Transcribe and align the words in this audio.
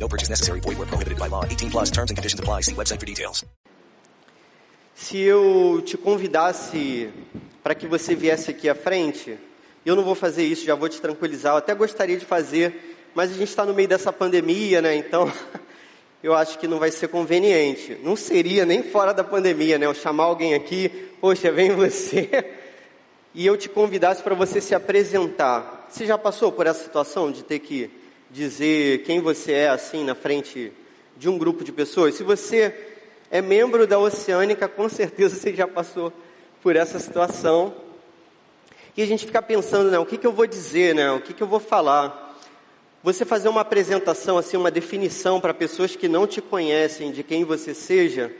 No 0.00 0.08
purchase 0.08 0.30
necessary. 0.30 0.60
Void 0.60 0.78
where 0.78 0.86
prohibited 0.86 1.18
by 1.18 1.28
law. 1.28 1.44
18 1.44 1.70
plus 1.70 1.90
terms 1.90 2.10
and 2.10 2.16
conditions 2.16 2.40
apply. 2.40 2.62
See 2.62 2.74
website 2.74 2.98
for 2.98 3.06
details. 3.06 3.44
Se 4.94 5.18
eu 5.18 5.82
te 5.84 5.96
convidasse 5.96 7.10
para 7.62 7.74
que 7.74 7.86
você 7.86 8.14
viesse 8.14 8.50
aqui 8.50 8.68
à 8.68 8.74
frente, 8.74 9.38
eu 9.84 9.96
não 9.96 10.02
vou 10.02 10.14
fazer 10.14 10.44
isso, 10.44 10.64
já 10.64 10.74
vou 10.74 10.88
te 10.88 11.00
tranquilizar. 11.00 11.54
Eu 11.54 11.58
até 11.58 11.74
gostaria 11.74 12.18
de 12.18 12.24
fazer, 12.24 12.98
mas 13.14 13.30
a 13.30 13.34
gente 13.34 13.48
está 13.48 13.64
no 13.64 13.72
meio 13.74 13.88
dessa 13.88 14.12
pandemia, 14.12 14.82
né? 14.82 14.94
Então, 14.94 15.30
eu 16.22 16.34
acho 16.34 16.58
que 16.58 16.68
não 16.68 16.78
vai 16.78 16.90
ser 16.90 17.08
conveniente. 17.08 17.98
Não 18.02 18.14
seria 18.14 18.66
nem 18.66 18.82
fora 18.82 19.12
da 19.12 19.24
pandemia, 19.24 19.78
né? 19.78 19.86
Eu 19.86 19.94
chamar 19.94 20.24
alguém 20.24 20.54
aqui, 20.54 20.88
poxa, 21.20 21.50
vem 21.50 21.72
você, 21.72 22.28
e 23.34 23.46
eu 23.46 23.56
te 23.56 23.68
convidasse 23.68 24.22
para 24.22 24.34
você 24.34 24.60
se 24.60 24.74
apresentar. 24.74 25.86
Você 25.90 26.04
já 26.04 26.18
passou 26.18 26.52
por 26.52 26.66
essa 26.66 26.82
situação 26.84 27.32
de 27.32 27.42
ter 27.42 27.58
que 27.58 27.90
dizer 28.30 29.02
quem 29.02 29.20
você 29.20 29.52
é 29.52 29.68
assim 29.68 30.04
na 30.04 30.14
frente 30.14 30.72
de 31.16 31.28
um 31.28 31.36
grupo 31.36 31.64
de 31.64 31.72
pessoas? 31.72 32.14
Se 32.14 32.22
você 32.22 32.74
é 33.30 33.42
membro 33.42 33.86
da 33.86 33.98
Oceânica, 33.98 34.68
com 34.68 34.88
certeza 34.88 35.36
você 35.36 35.54
já 35.54 35.66
passou 35.66 36.12
por 36.62 36.76
essa 36.76 36.98
situação. 36.98 37.74
E 38.96 39.02
a 39.02 39.06
gente 39.06 39.26
fica 39.26 39.40
pensando, 39.40 39.90
né, 39.90 39.98
o 39.98 40.06
que, 40.06 40.18
que 40.18 40.26
eu 40.26 40.32
vou 40.32 40.46
dizer, 40.46 40.94
né, 40.94 41.10
o 41.12 41.20
que, 41.20 41.32
que 41.32 41.42
eu 41.42 41.46
vou 41.46 41.60
falar. 41.60 42.28
Você 43.02 43.24
fazer 43.24 43.48
uma 43.48 43.62
apresentação, 43.62 44.36
assim, 44.36 44.56
uma 44.56 44.70
definição 44.70 45.40
para 45.40 45.54
pessoas 45.54 45.96
que 45.96 46.06
não 46.06 46.26
te 46.26 46.42
conhecem 46.42 47.10
de 47.10 47.22
quem 47.22 47.44
você 47.44 47.72
seja, 47.72 48.30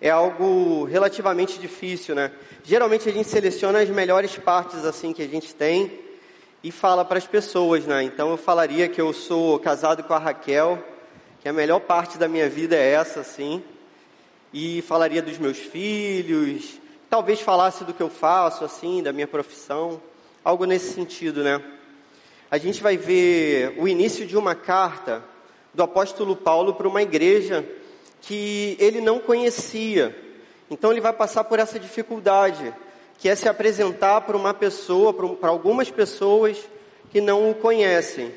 é 0.00 0.10
algo 0.10 0.84
relativamente 0.84 1.58
difícil, 1.58 2.14
né? 2.14 2.32
Geralmente 2.64 3.08
a 3.08 3.12
gente 3.12 3.28
seleciona 3.28 3.80
as 3.80 3.88
melhores 3.88 4.36
partes, 4.36 4.84
assim, 4.84 5.12
que 5.12 5.22
a 5.22 5.28
gente 5.28 5.54
tem 5.54 6.07
e 6.62 6.72
fala 6.72 7.04
para 7.04 7.18
as 7.18 7.26
pessoas, 7.26 7.86
né? 7.86 8.02
Então 8.02 8.30
eu 8.30 8.36
falaria 8.36 8.88
que 8.88 9.00
eu 9.00 9.12
sou 9.12 9.58
casado 9.58 10.02
com 10.02 10.12
a 10.12 10.18
Raquel, 10.18 10.82
que 11.40 11.48
a 11.48 11.52
melhor 11.52 11.80
parte 11.80 12.18
da 12.18 12.26
minha 12.26 12.48
vida 12.48 12.76
é 12.76 12.92
essa, 12.92 13.20
assim. 13.20 13.62
E 14.52 14.82
falaria 14.82 15.22
dos 15.22 15.38
meus 15.38 15.58
filhos, 15.58 16.80
talvez 17.08 17.40
falasse 17.40 17.84
do 17.84 17.94
que 17.94 18.02
eu 18.02 18.10
faço, 18.10 18.64
assim, 18.64 19.02
da 19.02 19.12
minha 19.12 19.26
profissão, 19.26 20.00
algo 20.42 20.64
nesse 20.64 20.92
sentido, 20.92 21.44
né? 21.44 21.62
A 22.50 22.58
gente 22.58 22.82
vai 22.82 22.96
ver 22.96 23.74
o 23.78 23.86
início 23.86 24.26
de 24.26 24.36
uma 24.36 24.54
carta 24.54 25.22
do 25.72 25.82
apóstolo 25.82 26.34
Paulo 26.34 26.74
para 26.74 26.88
uma 26.88 27.02
igreja 27.02 27.64
que 28.22 28.76
ele 28.80 29.00
não 29.00 29.20
conhecia. 29.20 30.16
Então 30.70 30.90
ele 30.90 31.00
vai 31.00 31.12
passar 31.12 31.44
por 31.44 31.58
essa 31.58 31.78
dificuldade, 31.78 32.74
que 33.18 33.28
é 33.28 33.34
se 33.34 33.48
apresentar 33.48 34.20
para 34.22 34.36
uma 34.36 34.54
pessoa, 34.54 35.12
para 35.12 35.50
algumas 35.50 35.90
pessoas 35.90 36.56
que 37.10 37.20
não 37.20 37.50
o 37.50 37.54
conhecem. 37.54 38.32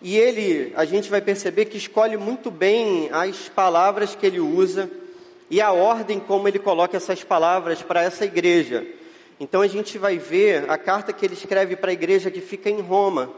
E 0.00 0.16
ele, 0.16 0.72
a 0.76 0.84
gente 0.84 1.10
vai 1.10 1.20
perceber 1.20 1.64
que 1.64 1.78
escolhe 1.78 2.16
muito 2.16 2.50
bem 2.50 3.08
as 3.10 3.48
palavras 3.48 4.14
que 4.14 4.26
ele 4.26 4.38
usa 4.38 4.88
e 5.50 5.60
a 5.60 5.72
ordem 5.72 6.20
como 6.20 6.46
ele 6.46 6.58
coloca 6.58 6.96
essas 6.96 7.24
palavras 7.24 7.82
para 7.82 8.02
essa 8.02 8.24
igreja. 8.24 8.86
Então 9.40 9.62
a 9.62 9.66
gente 9.66 9.98
vai 9.98 10.18
ver 10.18 10.70
a 10.70 10.76
carta 10.76 11.12
que 11.12 11.24
ele 11.24 11.34
escreve 11.34 11.74
para 11.74 11.90
a 11.90 11.94
igreja 11.94 12.30
que 12.30 12.40
fica 12.40 12.68
em 12.68 12.80
Roma. 12.80 13.30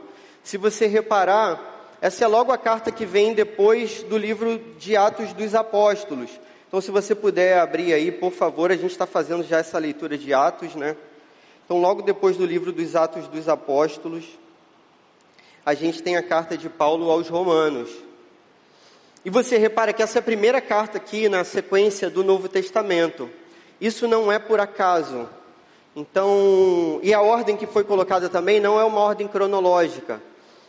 Se 0.42 0.56
você 0.56 0.86
reparar, 0.86 1.96
essa 2.00 2.24
é 2.24 2.26
logo 2.26 2.50
a 2.50 2.58
carta 2.58 2.90
que 2.90 3.06
vem 3.06 3.32
depois 3.32 4.02
do 4.02 4.18
livro 4.18 4.58
de 4.78 4.96
Atos 4.96 5.32
dos 5.32 5.54
Apóstolos. 5.54 6.30
Então, 6.70 6.80
se 6.80 6.92
você 6.92 7.16
puder 7.16 7.58
abrir 7.58 7.92
aí, 7.92 8.12
por 8.12 8.30
favor, 8.30 8.70
a 8.70 8.76
gente 8.76 8.92
está 8.92 9.04
fazendo 9.04 9.42
já 9.42 9.58
essa 9.58 9.76
leitura 9.76 10.16
de 10.16 10.32
Atos, 10.32 10.76
né? 10.76 10.96
Então, 11.64 11.80
logo 11.80 12.00
depois 12.00 12.36
do 12.36 12.46
livro 12.46 12.70
dos 12.70 12.94
Atos 12.94 13.26
dos 13.26 13.48
Apóstolos, 13.48 14.24
a 15.66 15.74
gente 15.74 16.00
tem 16.00 16.16
a 16.16 16.22
carta 16.22 16.56
de 16.56 16.68
Paulo 16.68 17.10
aos 17.10 17.28
Romanos. 17.28 17.90
E 19.24 19.30
você 19.30 19.58
repara 19.58 19.92
que 19.92 20.00
essa 20.00 20.20
é 20.20 20.22
primeira 20.22 20.60
carta 20.60 20.98
aqui 20.98 21.28
na 21.28 21.42
sequência 21.42 22.08
do 22.08 22.22
Novo 22.22 22.48
Testamento. 22.48 23.28
Isso 23.80 24.06
não 24.06 24.30
é 24.30 24.38
por 24.38 24.60
acaso. 24.60 25.28
Então, 25.96 27.00
e 27.02 27.12
a 27.12 27.20
ordem 27.20 27.56
que 27.56 27.66
foi 27.66 27.82
colocada 27.82 28.28
também 28.28 28.60
não 28.60 28.78
é 28.78 28.84
uma 28.84 29.00
ordem 29.00 29.26
cronológica. 29.26 30.22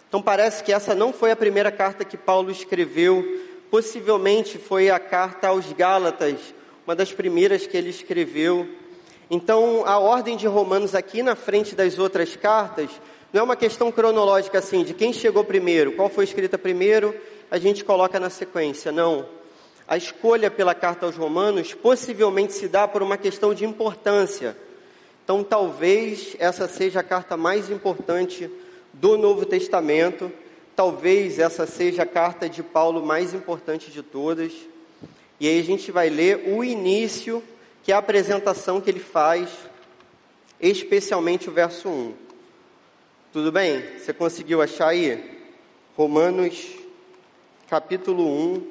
Então 0.09 0.19
parece 0.19 0.63
que 0.63 0.73
essa 0.73 0.95
não 0.95 1.13
foi 1.13 1.29
a 1.29 1.35
primeira 1.35 1.71
carta 1.71 2.03
que 2.03 2.17
Paulo 2.17 2.49
escreveu, 2.49 3.23
possivelmente 3.71 4.57
foi 4.57 4.89
a 4.89 4.99
carta 4.99 5.47
aos 5.47 5.71
Gálatas, 5.71 6.35
uma 6.85 6.93
das 6.93 7.13
primeiras 7.13 7.65
que 7.65 7.77
ele 7.77 7.89
escreveu. 7.89 8.67
Então 9.29 9.83
a 9.85 9.97
ordem 9.97 10.35
de 10.35 10.45
Romanos 10.45 10.93
aqui 10.93 11.23
na 11.23 11.35
frente 11.35 11.73
das 11.73 11.97
outras 11.97 12.35
cartas 12.35 12.89
não 13.31 13.39
é 13.39 13.43
uma 13.43 13.55
questão 13.55 13.89
cronológica 13.89 14.59
assim, 14.59 14.83
de 14.83 14.93
quem 14.93 15.13
chegou 15.13 15.45
primeiro, 15.45 15.93
qual 15.93 16.09
foi 16.09 16.25
escrita 16.25 16.57
primeiro, 16.57 17.15
a 17.49 17.57
gente 17.57 17.85
coloca 17.85 18.19
na 18.19 18.29
sequência. 18.29 18.91
Não. 18.91 19.25
A 19.87 19.95
escolha 19.95 20.51
pela 20.51 20.75
carta 20.75 21.05
aos 21.05 21.15
Romanos 21.15 21.73
possivelmente 21.73 22.51
se 22.51 22.67
dá 22.67 22.85
por 22.89 23.01
uma 23.01 23.15
questão 23.15 23.53
de 23.53 23.63
importância. 23.63 24.55
Então 25.23 25.45
talvez 25.45 26.35
essa 26.39 26.67
seja 26.67 26.99
a 26.99 27.03
carta 27.03 27.37
mais 27.37 27.69
importante 27.69 28.49
do 28.91 29.17
Novo 29.17 29.45
Testamento. 29.45 30.29
Talvez 30.81 31.37
essa 31.37 31.67
seja 31.67 32.01
a 32.01 32.07
carta 32.07 32.49
de 32.49 32.63
Paulo 32.63 33.05
mais 33.05 33.35
importante 33.35 33.91
de 33.91 34.01
todas. 34.01 34.51
E 35.39 35.47
aí 35.47 35.59
a 35.59 35.63
gente 35.63 35.91
vai 35.91 36.09
ler 36.09 36.49
o 36.49 36.63
início, 36.63 37.43
que 37.83 37.91
é 37.91 37.95
a 37.95 37.99
apresentação 37.99 38.81
que 38.81 38.89
ele 38.89 38.99
faz, 38.99 39.47
especialmente 40.59 41.47
o 41.47 41.51
verso 41.51 41.87
1. 41.87 42.13
Tudo 43.31 43.51
bem? 43.51 43.99
Você 43.99 44.11
conseguiu 44.11 44.59
achar 44.59 44.87
aí? 44.87 45.39
Romanos, 45.95 46.65
capítulo 47.69 48.25
1, 48.55 48.67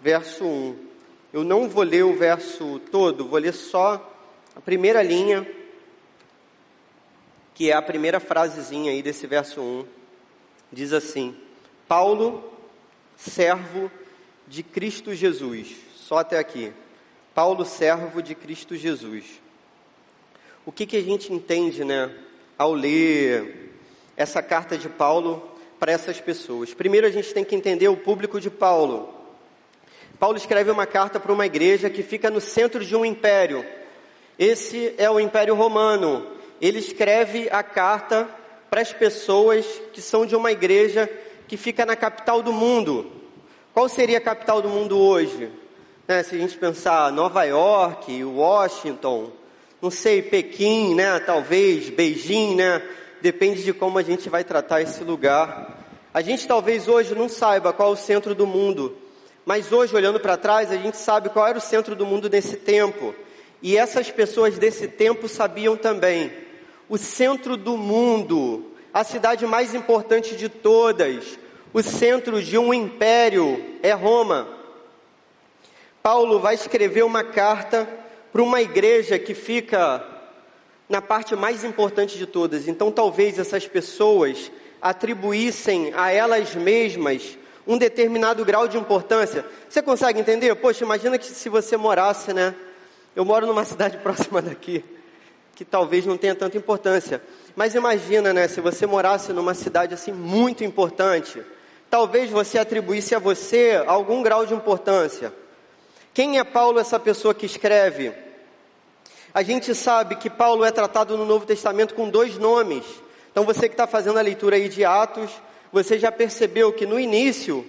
verso 0.00 0.46
1. 0.46 0.76
Eu 1.34 1.44
não 1.44 1.68
vou 1.68 1.82
ler 1.82 2.06
o 2.06 2.16
verso 2.16 2.80
todo, 2.90 3.28
vou 3.28 3.38
ler 3.38 3.52
só 3.52 4.16
a 4.56 4.62
primeira 4.62 5.02
linha 5.02 5.46
que 7.54 7.70
é 7.70 7.74
a 7.74 7.82
primeira 7.82 8.18
frasezinha 8.18 8.92
aí 8.92 9.02
desse 9.02 9.26
verso 9.26 9.60
1, 9.60 9.97
diz 10.72 10.92
assim: 10.92 11.36
Paulo, 11.86 12.52
servo 13.16 13.90
de 14.46 14.62
Cristo 14.62 15.14
Jesus. 15.14 15.76
Só 15.96 16.18
até 16.18 16.38
aqui. 16.38 16.72
Paulo, 17.34 17.64
servo 17.64 18.22
de 18.22 18.34
Cristo 18.34 18.74
Jesus. 18.76 19.24
O 20.64 20.72
que, 20.72 20.86
que 20.86 20.96
a 20.96 21.02
gente 21.02 21.32
entende, 21.32 21.84
né, 21.84 22.10
ao 22.56 22.72
ler 22.72 23.72
essa 24.16 24.42
carta 24.42 24.76
de 24.76 24.88
Paulo 24.88 25.56
para 25.78 25.92
essas 25.92 26.20
pessoas? 26.20 26.74
Primeiro, 26.74 27.06
a 27.06 27.10
gente 27.10 27.32
tem 27.32 27.44
que 27.44 27.54
entender 27.54 27.88
o 27.88 27.96
público 27.96 28.40
de 28.40 28.50
Paulo. 28.50 29.14
Paulo 30.18 30.36
escreve 30.36 30.70
uma 30.70 30.84
carta 30.84 31.20
para 31.20 31.32
uma 31.32 31.46
igreja 31.46 31.88
que 31.88 32.02
fica 32.02 32.28
no 32.28 32.40
centro 32.40 32.84
de 32.84 32.96
um 32.96 33.04
império. 33.04 33.64
Esse 34.38 34.94
é 34.98 35.08
o 35.10 35.20
Império 35.20 35.54
Romano, 35.54 36.26
ele 36.60 36.78
escreve 36.78 37.48
a 37.50 37.62
carta 37.62 38.28
para 38.70 38.80
as 38.80 38.92
pessoas 38.92 39.66
que 39.92 40.00
são 40.00 40.26
de 40.26 40.36
uma 40.36 40.52
igreja 40.52 41.08
que 41.46 41.56
fica 41.56 41.86
na 41.86 41.96
capital 41.96 42.42
do 42.42 42.52
mundo. 42.52 43.10
Qual 43.72 43.88
seria 43.88 44.18
a 44.18 44.20
capital 44.20 44.60
do 44.60 44.68
mundo 44.68 44.98
hoje? 44.98 45.50
Né, 46.06 46.22
se 46.22 46.34
a 46.34 46.38
gente 46.38 46.56
pensar 46.56 47.12
Nova 47.12 47.44
York, 47.44 48.24
Washington, 48.24 49.30
não 49.80 49.90
sei, 49.90 50.22
Pequim, 50.22 50.94
né? 50.94 51.20
Talvez 51.20 51.88
Beijing, 51.88 52.56
né? 52.56 52.82
Depende 53.20 53.62
de 53.62 53.72
como 53.72 53.98
a 53.98 54.02
gente 54.02 54.28
vai 54.28 54.42
tratar 54.42 54.82
esse 54.82 55.04
lugar. 55.04 55.78
A 56.12 56.20
gente 56.20 56.46
talvez 56.46 56.88
hoje 56.88 57.14
não 57.14 57.28
saiba 57.28 57.72
qual 57.72 57.90
é 57.90 57.92
o 57.92 57.96
centro 57.96 58.34
do 58.34 58.46
mundo, 58.46 58.96
mas 59.44 59.70
hoje 59.70 59.94
olhando 59.94 60.18
para 60.18 60.36
trás 60.36 60.70
a 60.72 60.76
gente 60.76 60.96
sabe 60.96 61.28
qual 61.28 61.46
era 61.46 61.58
o 61.58 61.60
centro 61.60 61.94
do 61.94 62.04
mundo 62.04 62.28
nesse 62.28 62.56
tempo. 62.56 63.14
E 63.62 63.76
essas 63.76 64.10
pessoas 64.10 64.58
desse 64.58 64.88
tempo 64.88 65.28
sabiam 65.28 65.76
também 65.76 66.47
o 66.88 66.96
centro 66.96 67.56
do 67.56 67.76
mundo, 67.76 68.72
a 68.92 69.04
cidade 69.04 69.46
mais 69.46 69.74
importante 69.74 70.36
de 70.36 70.48
todas, 70.48 71.38
o 71.72 71.82
centro 71.82 72.42
de 72.42 72.56
um 72.56 72.72
império 72.72 73.78
é 73.82 73.92
Roma. 73.92 74.48
Paulo 76.02 76.38
vai 76.40 76.54
escrever 76.54 77.04
uma 77.04 77.22
carta 77.22 77.88
para 78.32 78.42
uma 78.42 78.62
igreja 78.62 79.18
que 79.18 79.34
fica 79.34 80.04
na 80.88 81.02
parte 81.02 81.36
mais 81.36 81.64
importante 81.64 82.16
de 82.16 82.26
todas. 82.26 82.66
Então, 82.66 82.90
talvez 82.90 83.38
essas 83.38 83.66
pessoas 83.66 84.50
atribuíssem 84.80 85.92
a 85.94 86.10
elas 86.10 86.54
mesmas 86.54 87.36
um 87.66 87.76
determinado 87.76 88.42
grau 88.46 88.66
de 88.66 88.78
importância. 88.78 89.44
Você 89.68 89.82
consegue 89.82 90.18
entender? 90.20 90.54
Poxa, 90.54 90.84
imagina 90.84 91.18
que 91.18 91.26
se 91.26 91.50
você 91.50 91.76
morasse, 91.76 92.32
né? 92.32 92.54
Eu 93.14 93.26
moro 93.26 93.46
numa 93.46 93.64
cidade 93.66 93.98
próxima 93.98 94.40
daqui, 94.40 94.82
que 95.58 95.64
talvez 95.64 96.06
não 96.06 96.16
tenha 96.16 96.36
tanta 96.36 96.56
importância. 96.56 97.20
Mas 97.56 97.74
imagina, 97.74 98.32
né, 98.32 98.46
se 98.46 98.60
você 98.60 98.86
morasse 98.86 99.32
numa 99.32 99.54
cidade 99.54 99.92
assim 99.92 100.12
muito 100.12 100.62
importante, 100.62 101.42
talvez 101.90 102.30
você 102.30 102.60
atribuísse 102.60 103.12
a 103.12 103.18
você 103.18 103.82
algum 103.84 104.22
grau 104.22 104.46
de 104.46 104.54
importância. 104.54 105.34
Quem 106.14 106.38
é 106.38 106.44
Paulo, 106.44 106.78
essa 106.78 107.00
pessoa 107.00 107.34
que 107.34 107.44
escreve? 107.44 108.12
A 109.34 109.42
gente 109.42 109.74
sabe 109.74 110.14
que 110.14 110.30
Paulo 110.30 110.64
é 110.64 110.70
tratado 110.70 111.16
no 111.16 111.24
Novo 111.24 111.44
Testamento 111.44 111.92
com 111.92 112.08
dois 112.08 112.38
nomes. 112.38 112.84
Então 113.32 113.44
você 113.44 113.68
que 113.68 113.74
está 113.74 113.88
fazendo 113.88 114.20
a 114.20 114.22
leitura 114.22 114.54
aí 114.54 114.68
de 114.68 114.84
Atos, 114.84 115.42
você 115.72 115.98
já 115.98 116.12
percebeu 116.12 116.72
que 116.72 116.86
no 116.86 117.00
início 117.00 117.66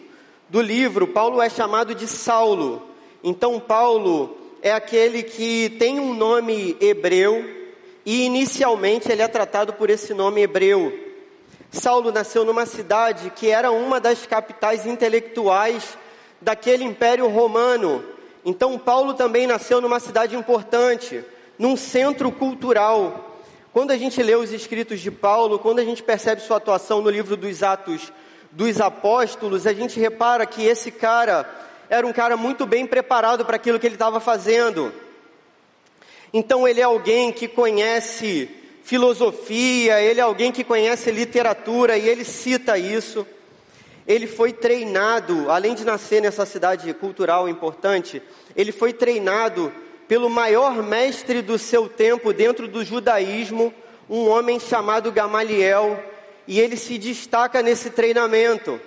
do 0.47 0.61
livro, 0.61 1.07
Paulo 1.07 1.41
é 1.41 1.49
chamado 1.49 1.95
de 1.95 2.05
Saulo. 2.05 2.87
Então 3.23 3.59
Paulo 3.59 4.37
é 4.61 4.71
aquele 4.71 5.23
que 5.23 5.71
tem 5.79 5.99
um 5.99 6.13
nome 6.13 6.77
hebreu 6.79 7.57
e 8.09 8.23
inicialmente 8.23 9.11
ele 9.11 9.21
é 9.21 9.27
tratado 9.27 9.71
por 9.73 9.87
esse 9.87 10.15
nome 10.15 10.41
hebreu. 10.41 10.91
Saulo 11.69 12.11
nasceu 12.11 12.43
numa 12.43 12.65
cidade 12.65 13.29
que 13.29 13.51
era 13.51 13.69
uma 13.69 13.99
das 13.99 14.25
capitais 14.25 14.87
intelectuais 14.87 15.95
daquele 16.41 16.83
império 16.83 17.27
romano. 17.27 18.03
Então 18.43 18.79
Paulo 18.79 19.13
também 19.13 19.45
nasceu 19.45 19.79
numa 19.79 19.99
cidade 19.99 20.35
importante, 20.35 21.23
num 21.59 21.77
centro 21.77 22.31
cultural. 22.31 23.37
Quando 23.71 23.91
a 23.91 23.97
gente 23.97 24.23
lê 24.23 24.33
os 24.33 24.51
escritos 24.51 24.99
de 25.01 25.11
Paulo, 25.11 25.59
quando 25.59 25.77
a 25.77 25.85
gente 25.85 26.01
percebe 26.01 26.41
sua 26.41 26.57
atuação 26.57 27.03
no 27.03 27.11
livro 27.11 27.37
dos 27.37 27.61
Atos 27.61 28.11
dos 28.51 28.81
Apóstolos, 28.81 29.67
a 29.67 29.73
gente 29.73 29.99
repara 29.99 30.47
que 30.47 30.65
esse 30.65 30.89
cara 30.89 31.47
era 31.87 32.07
um 32.07 32.11
cara 32.11 32.35
muito 32.35 32.65
bem 32.65 32.87
preparado 32.87 33.45
para 33.45 33.57
aquilo 33.57 33.77
que 33.79 33.85
ele 33.85 33.93
estava 33.93 34.19
fazendo. 34.19 34.91
Então 36.33 36.67
ele 36.67 36.79
é 36.79 36.83
alguém 36.83 37.31
que 37.31 37.47
conhece 37.47 38.49
filosofia, 38.83 40.01
ele 40.01 40.19
é 40.19 40.23
alguém 40.23 40.51
que 40.51 40.63
conhece 40.63 41.11
literatura 41.11 41.97
e 41.97 42.07
ele 42.07 42.23
cita 42.23 42.77
isso. 42.77 43.25
Ele 44.07 44.25
foi 44.25 44.51
treinado, 44.51 45.51
além 45.51 45.75
de 45.75 45.85
nascer 45.85 46.21
nessa 46.21 46.45
cidade 46.45 46.91
cultural 46.95 47.47
importante, 47.47 48.21
ele 48.55 48.71
foi 48.71 48.91
treinado 48.91 49.71
pelo 50.07 50.27
maior 50.27 50.81
mestre 50.81 51.43
do 51.43 51.59
seu 51.59 51.87
tempo 51.87 52.33
dentro 52.33 52.67
do 52.67 52.83
judaísmo, 52.83 53.71
um 54.09 54.27
homem 54.27 54.59
chamado 54.59 55.11
Gamaliel, 55.11 56.03
e 56.47 56.59
ele 56.59 56.75
se 56.75 56.97
destaca 56.97 57.61
nesse 57.61 57.91
treinamento. 57.91 58.81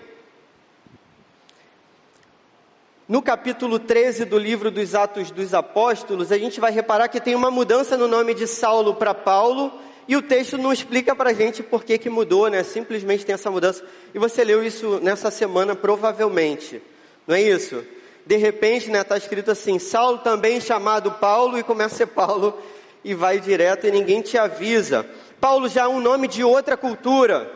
No 3.13 3.21
capítulo 3.21 3.79
13 3.79 4.25
do 4.25 4.39
livro 4.39 4.71
dos 4.71 4.95
Atos 4.95 5.31
dos 5.31 5.53
Apóstolos, 5.53 6.33
a 6.33 6.39
gente 6.39 6.59
vai 6.59 6.73
reparar 6.73 7.09
que 7.09 7.21
tem 7.21 7.35
uma 7.35 7.51
mudança 7.51 7.95
no 7.95 8.09
nome 8.09 8.33
de 8.33 8.47
Saulo 8.47 8.95
para 8.95 9.13
Paulo, 9.13 9.71
e 10.09 10.17
o 10.17 10.23
texto 10.23 10.57
não 10.57 10.73
explica 10.73 11.15
para 11.15 11.29
a 11.29 11.33
gente 11.35 11.63
por 11.63 11.85
que, 11.85 11.99
que 11.99 12.09
mudou, 12.09 12.49
né? 12.49 12.63
Simplesmente 12.63 13.27
tem 13.27 13.35
essa 13.35 13.51
mudança. 13.51 13.85
E 14.15 14.19
você 14.19 14.43
leu 14.43 14.65
isso 14.65 14.99
nessa 15.03 15.31
semana, 15.31 15.77
provavelmente. 15.77 16.81
Não 17.27 17.35
é 17.35 17.43
isso? 17.43 17.85
De 18.25 18.39
repente, 18.39 18.89
né, 18.89 19.03
está 19.03 19.19
escrito 19.19 19.51
assim, 19.51 19.79
Saulo 19.79 20.17
também 20.17 20.59
chamado 20.59 21.11
Paulo, 21.11 21.59
e 21.59 21.63
começa 21.63 21.97
a 21.97 21.99
ser 21.99 22.07
Paulo, 22.07 22.59
e 23.05 23.13
vai 23.13 23.39
direto 23.39 23.87
e 23.87 23.91
ninguém 23.91 24.23
te 24.23 24.39
avisa. 24.39 25.05
Paulo 25.39 25.69
já 25.69 25.83
é 25.83 25.87
um 25.87 26.01
nome 26.01 26.29
de 26.29 26.43
outra 26.43 26.79
cultura. 26.79 27.53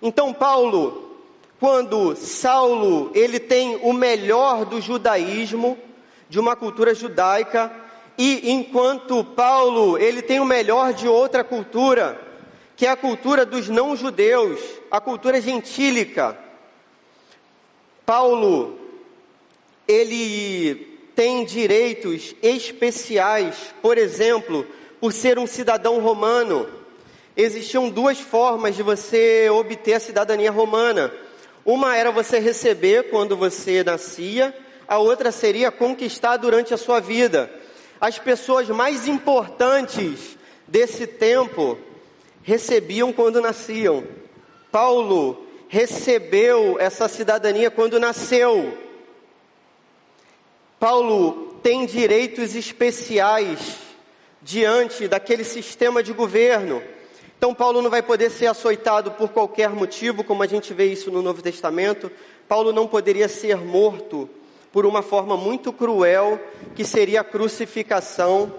Então, 0.00 0.32
Paulo 0.32 1.03
quando 1.60 2.14
Saulo, 2.16 3.10
ele 3.14 3.38
tem 3.38 3.76
o 3.82 3.92
melhor 3.92 4.64
do 4.64 4.80
judaísmo, 4.80 5.78
de 6.28 6.38
uma 6.38 6.56
cultura 6.56 6.94
judaica, 6.94 7.70
e 8.16 8.52
enquanto 8.52 9.24
Paulo, 9.24 9.98
ele 9.98 10.22
tem 10.22 10.40
o 10.40 10.44
melhor 10.44 10.92
de 10.92 11.08
outra 11.08 11.42
cultura, 11.42 12.20
que 12.76 12.86
é 12.86 12.90
a 12.90 12.96
cultura 12.96 13.44
dos 13.44 13.68
não-judeus, 13.68 14.60
a 14.90 15.00
cultura 15.00 15.40
gentílica. 15.40 16.38
Paulo, 18.04 18.78
ele 19.86 20.94
tem 21.14 21.44
direitos 21.44 22.34
especiais, 22.42 23.74
por 23.80 23.96
exemplo, 23.96 24.66
por 25.00 25.12
ser 25.12 25.38
um 25.38 25.46
cidadão 25.46 26.00
romano. 26.00 26.68
Existiam 27.36 27.88
duas 27.88 28.18
formas 28.18 28.76
de 28.76 28.82
você 28.82 29.48
obter 29.50 29.94
a 29.94 30.00
cidadania 30.00 30.50
romana. 30.50 31.12
Uma 31.64 31.96
era 31.96 32.10
você 32.10 32.38
receber 32.38 33.10
quando 33.10 33.36
você 33.36 33.82
nascia, 33.82 34.54
a 34.86 34.98
outra 34.98 35.32
seria 35.32 35.72
conquistar 35.72 36.36
durante 36.36 36.74
a 36.74 36.76
sua 36.76 37.00
vida. 37.00 37.50
As 38.00 38.18
pessoas 38.18 38.68
mais 38.68 39.08
importantes 39.08 40.36
desse 40.68 41.06
tempo 41.06 41.78
recebiam 42.42 43.12
quando 43.12 43.40
nasciam. 43.40 44.04
Paulo 44.70 45.46
recebeu 45.68 46.76
essa 46.78 47.08
cidadania 47.08 47.70
quando 47.70 47.98
nasceu. 47.98 48.76
Paulo 50.78 51.58
tem 51.62 51.86
direitos 51.86 52.54
especiais 52.54 53.78
diante 54.42 55.08
daquele 55.08 55.44
sistema 55.44 56.02
de 56.02 56.12
governo. 56.12 56.82
Então, 57.44 57.54
Paulo 57.54 57.82
não 57.82 57.90
vai 57.90 58.00
poder 58.00 58.30
ser 58.30 58.46
açoitado 58.46 59.10
por 59.10 59.28
qualquer 59.28 59.68
motivo, 59.68 60.24
como 60.24 60.42
a 60.42 60.46
gente 60.46 60.72
vê 60.72 60.86
isso 60.86 61.10
no 61.10 61.20
Novo 61.20 61.42
Testamento. 61.42 62.10
Paulo 62.48 62.72
não 62.72 62.86
poderia 62.86 63.28
ser 63.28 63.58
morto 63.58 64.30
por 64.72 64.86
uma 64.86 65.02
forma 65.02 65.36
muito 65.36 65.70
cruel, 65.70 66.40
que 66.74 66.86
seria 66.86 67.20
a 67.20 67.22
crucificação. 67.22 68.50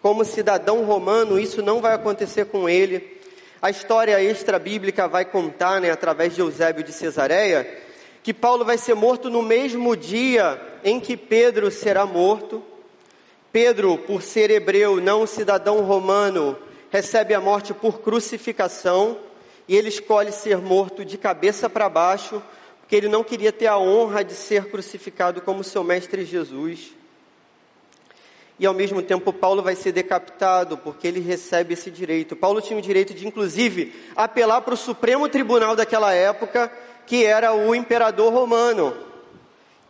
Como 0.00 0.24
cidadão 0.24 0.86
romano, 0.86 1.38
isso 1.38 1.60
não 1.60 1.82
vai 1.82 1.92
acontecer 1.92 2.46
com 2.46 2.66
ele. 2.66 3.20
A 3.60 3.68
história 3.68 4.18
extra-bíblica 4.22 5.06
vai 5.06 5.26
contar, 5.26 5.78
né, 5.78 5.90
através 5.90 6.34
de 6.34 6.40
Eusébio 6.40 6.82
de 6.82 6.92
Cesareia, 6.94 7.78
que 8.22 8.32
Paulo 8.32 8.64
vai 8.64 8.78
ser 8.78 8.94
morto 8.94 9.28
no 9.28 9.42
mesmo 9.42 9.94
dia 9.94 10.58
em 10.82 10.98
que 10.98 11.14
Pedro 11.14 11.70
será 11.70 12.06
morto. 12.06 12.62
Pedro, 13.52 13.98
por 13.98 14.22
ser 14.22 14.50
hebreu, 14.50 14.98
não 14.98 15.26
cidadão 15.26 15.82
romano, 15.82 16.56
recebe 16.94 17.34
a 17.34 17.40
morte 17.40 17.74
por 17.74 18.02
crucificação 18.02 19.18
e 19.66 19.74
ele 19.74 19.88
escolhe 19.88 20.30
ser 20.30 20.58
morto 20.58 21.04
de 21.04 21.18
cabeça 21.18 21.68
para 21.68 21.88
baixo, 21.88 22.40
porque 22.78 22.94
ele 22.94 23.08
não 23.08 23.24
queria 23.24 23.50
ter 23.50 23.66
a 23.66 23.76
honra 23.76 24.22
de 24.22 24.32
ser 24.32 24.70
crucificado 24.70 25.40
como 25.40 25.64
seu 25.64 25.82
mestre 25.82 26.24
Jesus. 26.24 26.92
E 28.60 28.64
ao 28.64 28.72
mesmo 28.72 29.02
tempo, 29.02 29.32
Paulo 29.32 29.60
vai 29.60 29.74
ser 29.74 29.90
decapitado, 29.90 30.78
porque 30.78 31.08
ele 31.08 31.18
recebe 31.18 31.74
esse 31.74 31.90
direito. 31.90 32.36
Paulo 32.36 32.60
tinha 32.60 32.78
o 32.78 32.82
direito 32.82 33.12
de, 33.12 33.26
inclusive, 33.26 33.92
apelar 34.14 34.60
para 34.60 34.74
o 34.74 34.76
Supremo 34.76 35.28
Tribunal 35.28 35.74
daquela 35.74 36.14
época, 36.14 36.70
que 37.08 37.24
era 37.24 37.52
o 37.52 37.74
imperador 37.74 38.32
romano. 38.32 38.96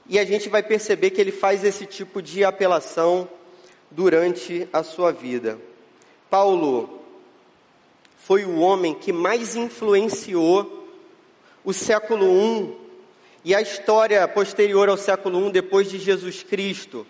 E 0.08 0.18
a 0.18 0.24
gente 0.24 0.48
vai 0.48 0.62
perceber 0.62 1.10
que 1.10 1.20
ele 1.20 1.32
faz 1.32 1.64
esse 1.64 1.84
tipo 1.84 2.22
de 2.22 2.44
apelação 2.44 3.28
durante 3.90 4.66
a 4.72 4.82
sua 4.82 5.12
vida. 5.12 5.58
Paulo 6.34 7.03
foi 8.26 8.46
o 8.46 8.60
homem 8.60 8.94
que 8.94 9.12
mais 9.12 9.54
influenciou 9.54 10.88
o 11.62 11.74
século 11.74 12.24
I 12.24 12.74
e 13.44 13.54
a 13.54 13.60
história 13.60 14.26
posterior 14.26 14.88
ao 14.88 14.96
século 14.96 15.46
I 15.46 15.52
depois 15.52 15.90
de 15.90 15.98
Jesus 15.98 16.42
Cristo. 16.42 17.06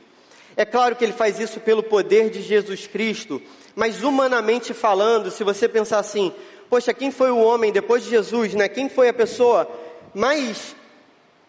É 0.56 0.64
claro 0.64 0.96
que 0.96 1.04
ele 1.04 1.12
faz 1.12 1.38
isso 1.38 1.60
pelo 1.60 1.84
poder 1.84 2.30
de 2.30 2.42
Jesus 2.42 2.88
Cristo, 2.88 3.40
mas 3.76 4.02
humanamente 4.02 4.74
falando, 4.74 5.30
se 5.30 5.44
você 5.44 5.68
pensar 5.68 6.00
assim, 6.00 6.32
poxa, 6.68 6.92
quem 6.92 7.12
foi 7.12 7.30
o 7.30 7.38
homem 7.38 7.70
depois 7.70 8.02
de 8.02 8.10
Jesus, 8.10 8.52
né? 8.52 8.68
Quem 8.68 8.88
foi 8.88 9.08
a 9.08 9.14
pessoa 9.14 9.70
mais 10.12 10.74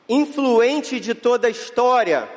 influente 0.08 1.00
de 1.00 1.16
toda 1.16 1.48
a 1.48 1.52
história? 1.52 2.30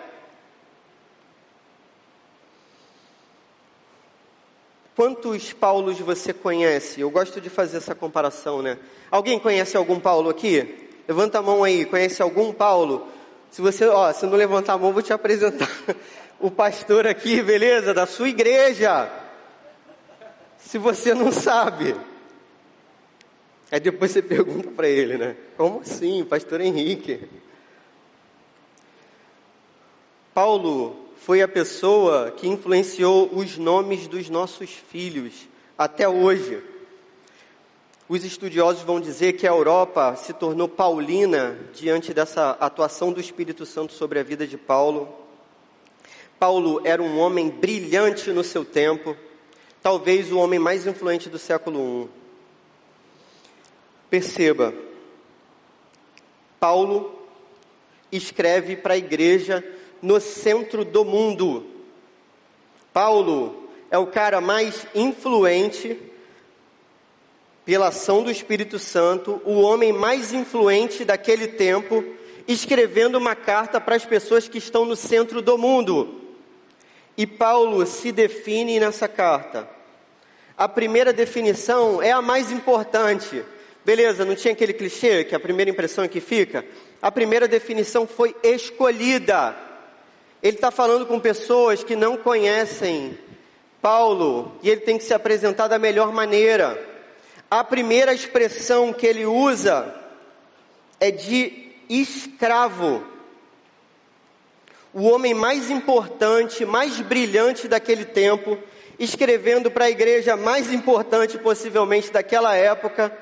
Quantos 4.99 5.53
Paulos 5.53 6.01
você 6.01 6.33
conhece? 6.33 7.03
Eu 7.03 7.09
gosto 7.09 7.41
de 7.41 7.49
fazer 7.49 7.77
essa 7.77 7.95
comparação, 7.95 8.63
né? 8.63 8.77
Alguém 9.13 9.39
conhece 9.39 9.77
algum 9.77 10.01
Paulo 10.01 10.29
aqui? 10.29 10.89
Levanta 11.07 11.39
a 11.39 11.43
mão 11.43 11.63
aí, 11.63 11.85
conhece 11.85 12.21
algum 12.21 12.53
Paulo? 12.53 13.07
Se 13.49 13.63
você, 13.63 13.87
ó, 13.87 14.13
se 14.13 14.27
não 14.27 14.35
levantar 14.35 14.73
a 14.73 14.77
mão, 14.77 14.93
vou 14.93 15.01
te 15.01 15.13
apresentar 15.13 15.71
o 16.41 16.51
pastor 16.51 17.07
aqui, 17.07 17.41
beleza? 17.41 17.95
Da 17.95 18.07
sua 18.07 18.29
igreja. 18.29 19.09
Se 20.59 20.79
você 20.79 21.15
não 21.15 21.31
sabe. 21.31 21.95
Aí 23.71 23.79
depois 23.79 24.11
você 24.11 24.21
pergunta 24.21 24.69
para 24.73 24.89
ele, 24.89 25.17
né? 25.17 25.37
Como 25.57 25.79
assim, 25.79 26.25
pastor 26.25 26.61
Henrique? 26.61 27.21
Paulo 30.35 31.08
foi 31.21 31.43
a 31.43 31.49
pessoa 31.49 32.31
que 32.31 32.49
influenciou 32.49 33.29
os 33.35 33.59
nomes 33.59 34.07
dos 34.07 34.31
nossos 34.31 34.71
filhos 34.71 35.49
até 35.77 36.09
hoje. 36.09 36.63
Os 38.09 38.25
estudiosos 38.25 38.83
vão 38.83 39.01
dizer 39.01 39.35
que 39.35 39.47
a 39.47 39.51
Europa 39.51 40.17
se 40.17 40.33
tornou 40.33 40.69
paulina 40.69 41.59
diante 41.75 42.15
dessa 42.15 42.53
atuação 42.53 43.13
do 43.13 43.21
Espírito 43.21 43.67
Santo 43.67 43.93
sobre 43.93 44.19
a 44.19 44.23
vida 44.23 44.47
de 44.47 44.57
Paulo. 44.57 45.09
Paulo 46.39 46.81
era 46.85 47.03
um 47.03 47.19
homem 47.19 47.51
brilhante 47.51 48.31
no 48.31 48.43
seu 48.43 48.65
tempo, 48.65 49.17
talvez 49.83 50.33
o 50.33 50.39
homem 50.39 50.59
mais 50.59 50.87
influente 50.87 51.29
do 51.29 51.39
século 51.39 52.05
I. 52.05 52.09
Perceba, 54.09 54.73
Paulo 56.59 57.19
escreve 58.11 58.75
para 58.77 58.95
a 58.95 58.99
igreja 58.99 59.63
no 60.03 60.21
centro 60.21 60.85
do 60.85 61.05
mundo. 61.05 61.67
Paulo 62.93 63.69
é 63.91 63.99
o 63.99 64.07
cara 64.07 64.41
mais 64.41 64.87
influente 64.95 65.99
pela 67.65 67.89
ação 67.89 68.23
do 68.23 68.31
Espírito 68.31 68.79
Santo, 68.79 69.43
o 69.45 69.61
homem 69.61 69.93
mais 69.93 70.33
influente 70.33 71.05
daquele 71.05 71.47
tempo, 71.49 72.03
escrevendo 72.47 73.17
uma 73.19 73.35
carta 73.35 73.79
para 73.79 73.95
as 73.95 74.07
pessoas 74.07 74.49
que 74.49 74.57
estão 74.57 74.87
no 74.87 74.97
centro 74.97 75.43
do 75.43 75.59
mundo. 75.59 76.23
E 77.15 77.27
Paulo 77.27 77.85
se 77.85 78.11
define 78.11 78.81
nessa 78.81 79.07
carta. 79.07 79.69
A 80.57 80.67
primeira 80.67 81.13
definição 81.13 82.03
é 82.03 82.11
a 82.11 82.23
mais 82.23 82.51
importante. 82.51 83.45
Beleza, 83.85 84.25
não 84.25 84.35
tinha 84.35 84.55
aquele 84.55 84.73
clichê 84.73 85.25
que 85.25 85.35
a 85.35 85.41
primeira 85.41 85.71
impressão 85.71 86.05
é 86.05 86.09
que 86.09 86.21
fica? 86.21 86.65
A 87.03 87.11
primeira 87.11 87.47
definição 87.47 88.07
foi 88.07 88.35
escolhida. 88.43 89.68
Ele 90.43 90.57
está 90.57 90.71
falando 90.71 91.07
com 91.07 91.19
pessoas 91.19 91.83
que 91.83 91.97
não 91.97 92.17
conhecem 92.17 93.19
Paulo 93.83 94.53
e 94.63 94.71
ele 94.71 94.81
tem 94.81 94.99
que 94.99 95.05
se 95.05 95.15
apresentar 95.15 95.69
da 95.69 95.79
melhor 95.79 96.13
maneira. 96.13 96.79
A 97.51 97.65
primeira 97.65 98.13
expressão 98.13 98.93
que 98.93 99.07
ele 99.07 99.25
usa 99.27 99.95
é 101.01 101.11
de 101.11 101.73
escravo. 101.89 103.03
O 104.93 105.03
homem 105.05 105.35
mais 105.35 105.71
importante, 105.71 106.65
mais 106.65 107.01
brilhante 107.01 107.69
daquele 107.69 108.05
tempo, 108.05 108.59
escrevendo 108.99 109.71
para 109.71 109.87
a 109.87 109.91
igreja 109.91 110.37
mais 110.37 110.73
importante 110.73 111.39
possivelmente 111.39 112.11
daquela 112.11 112.55
época, 112.55 113.17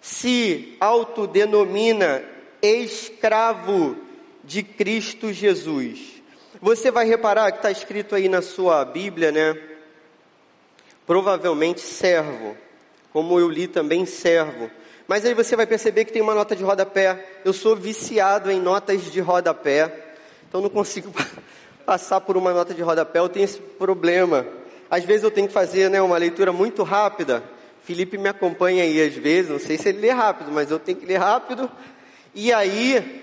se 0.00 0.76
autodenomina 0.80 2.24
escravo 2.60 3.96
de 4.44 4.62
Cristo 4.62 5.32
Jesus. 5.32 6.11
Você 6.62 6.90
vai 6.90 7.04
reparar 7.04 7.52
que 7.52 7.58
está 7.58 7.70
escrito 7.70 8.14
aí 8.14 8.26
na 8.28 8.40
sua 8.40 8.82
Bíblia, 8.84 9.30
né? 9.30 9.54
Provavelmente 11.06 11.80
servo, 11.80 12.56
como 13.12 13.38
eu 13.38 13.50
li 13.50 13.66
também 13.66 14.06
servo. 14.06 14.70
Mas 15.06 15.26
aí 15.26 15.34
você 15.34 15.54
vai 15.54 15.66
perceber 15.66 16.06
que 16.06 16.12
tem 16.12 16.22
uma 16.22 16.34
nota 16.34 16.56
de 16.56 16.64
rodapé. 16.64 17.40
Eu 17.44 17.52
sou 17.52 17.76
viciado 17.76 18.50
em 18.50 18.60
notas 18.60 19.10
de 19.10 19.20
rodapé, 19.20 20.14
então 20.48 20.62
não 20.62 20.70
consigo 20.70 21.12
passar 21.84 22.20
por 22.22 22.36
uma 22.38 22.54
nota 22.54 22.72
de 22.72 22.80
rodapé. 22.80 23.18
Eu 23.18 23.28
tenho 23.28 23.44
esse 23.44 23.60
problema. 23.60 24.46
Às 24.88 25.04
vezes 25.04 25.24
eu 25.24 25.30
tenho 25.30 25.48
que 25.48 25.52
fazer 25.52 25.90
né, 25.90 26.00
uma 26.00 26.16
leitura 26.16 26.52
muito 26.52 26.82
rápida 26.82 27.42
Felipe 27.82 28.16
me 28.16 28.28
acompanha 28.28 28.84
aí 28.84 29.02
às 29.02 29.14
vezes, 29.14 29.50
não 29.50 29.58
sei 29.58 29.76
se 29.76 29.88
ele 29.88 29.98
lê 29.98 30.10
rápido, 30.10 30.52
mas 30.52 30.70
eu 30.70 30.78
tenho 30.78 30.98
que 30.98 31.06
ler 31.06 31.16
rápido. 31.16 31.68
E 32.32 32.52
aí, 32.52 33.22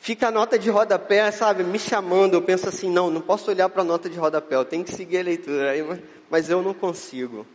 fica 0.00 0.28
a 0.28 0.30
nota 0.30 0.58
de 0.58 0.68
rodapé, 0.70 1.30
sabe, 1.30 1.62
me 1.62 1.78
chamando. 1.78 2.34
Eu 2.34 2.42
penso 2.42 2.68
assim: 2.68 2.90
não, 2.90 3.10
não 3.10 3.20
posso 3.20 3.50
olhar 3.50 3.68
para 3.68 3.82
a 3.82 3.84
nota 3.84 4.08
de 4.08 4.18
rodapé, 4.18 4.56
eu 4.56 4.64
tenho 4.64 4.82
que 4.82 4.92
seguir 4.92 5.18
a 5.18 5.22
leitura. 5.22 6.02
Mas 6.28 6.50
eu 6.50 6.62
não 6.62 6.74
consigo. 6.74 7.46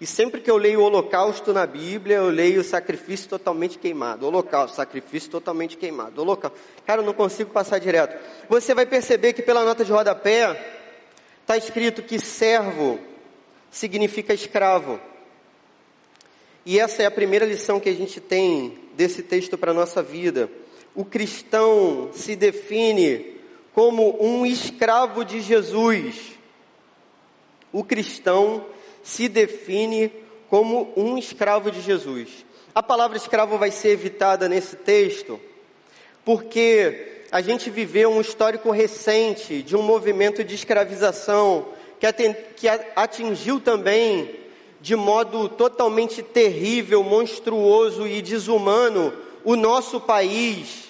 E 0.00 0.06
sempre 0.06 0.40
que 0.40 0.50
eu 0.50 0.56
leio 0.56 0.80
o 0.80 0.82
holocausto 0.82 1.52
na 1.52 1.66
Bíblia, 1.66 2.16
eu 2.16 2.28
leio 2.28 2.60
o 2.60 2.64
sacrifício 2.64 3.28
totalmente 3.28 3.78
queimado. 3.78 4.26
Holocausto, 4.26 4.76
sacrifício 4.76 5.30
totalmente 5.30 5.76
queimado. 5.76 6.20
Holocausto. 6.20 6.58
Cara, 6.84 7.00
eu 7.00 7.06
não 7.06 7.14
consigo 7.14 7.50
passar 7.50 7.78
direto. 7.78 8.20
Você 8.48 8.74
vai 8.74 8.86
perceber 8.86 9.32
que 9.32 9.40
pela 9.40 9.64
nota 9.64 9.84
de 9.84 9.92
rodapé, 9.92 10.82
está 11.40 11.56
escrito 11.56 12.02
que 12.02 12.18
servo 12.18 12.98
significa 13.70 14.34
escravo. 14.34 14.98
E 16.66 16.78
essa 16.80 17.02
é 17.02 17.06
a 17.06 17.10
primeira 17.10 17.44
lição 17.44 17.78
que 17.78 17.88
a 17.88 17.94
gente 17.94 18.20
tem 18.20 18.78
desse 18.96 19.22
texto 19.22 19.56
para 19.56 19.70
a 19.70 19.74
nossa 19.74 20.02
vida. 20.02 20.50
O 20.94 21.04
cristão 21.04 22.10
se 22.12 22.36
define 22.36 23.34
como 23.74 24.16
um 24.24 24.46
escravo 24.46 25.24
de 25.24 25.40
Jesus. 25.40 26.32
O 27.72 27.82
cristão 27.82 28.64
se 29.02 29.28
define 29.28 30.12
como 30.48 30.92
um 30.96 31.18
escravo 31.18 31.70
de 31.70 31.80
Jesus. 31.80 32.46
A 32.72 32.82
palavra 32.82 33.16
escravo 33.16 33.58
vai 33.58 33.72
ser 33.72 33.90
evitada 33.90 34.48
nesse 34.48 34.76
texto, 34.76 35.40
porque 36.24 37.24
a 37.32 37.40
gente 37.40 37.68
viveu 37.70 38.10
um 38.10 38.20
histórico 38.20 38.70
recente 38.70 39.62
de 39.62 39.76
um 39.76 39.82
movimento 39.82 40.44
de 40.44 40.54
escravização 40.54 41.66
que 42.56 42.68
atingiu 42.94 43.58
também 43.58 44.36
de 44.80 44.94
modo 44.94 45.48
totalmente 45.48 46.22
terrível, 46.22 47.02
monstruoso 47.02 48.06
e 48.06 48.20
desumano 48.20 49.12
o 49.44 49.56
nosso 49.56 50.00
país, 50.00 50.88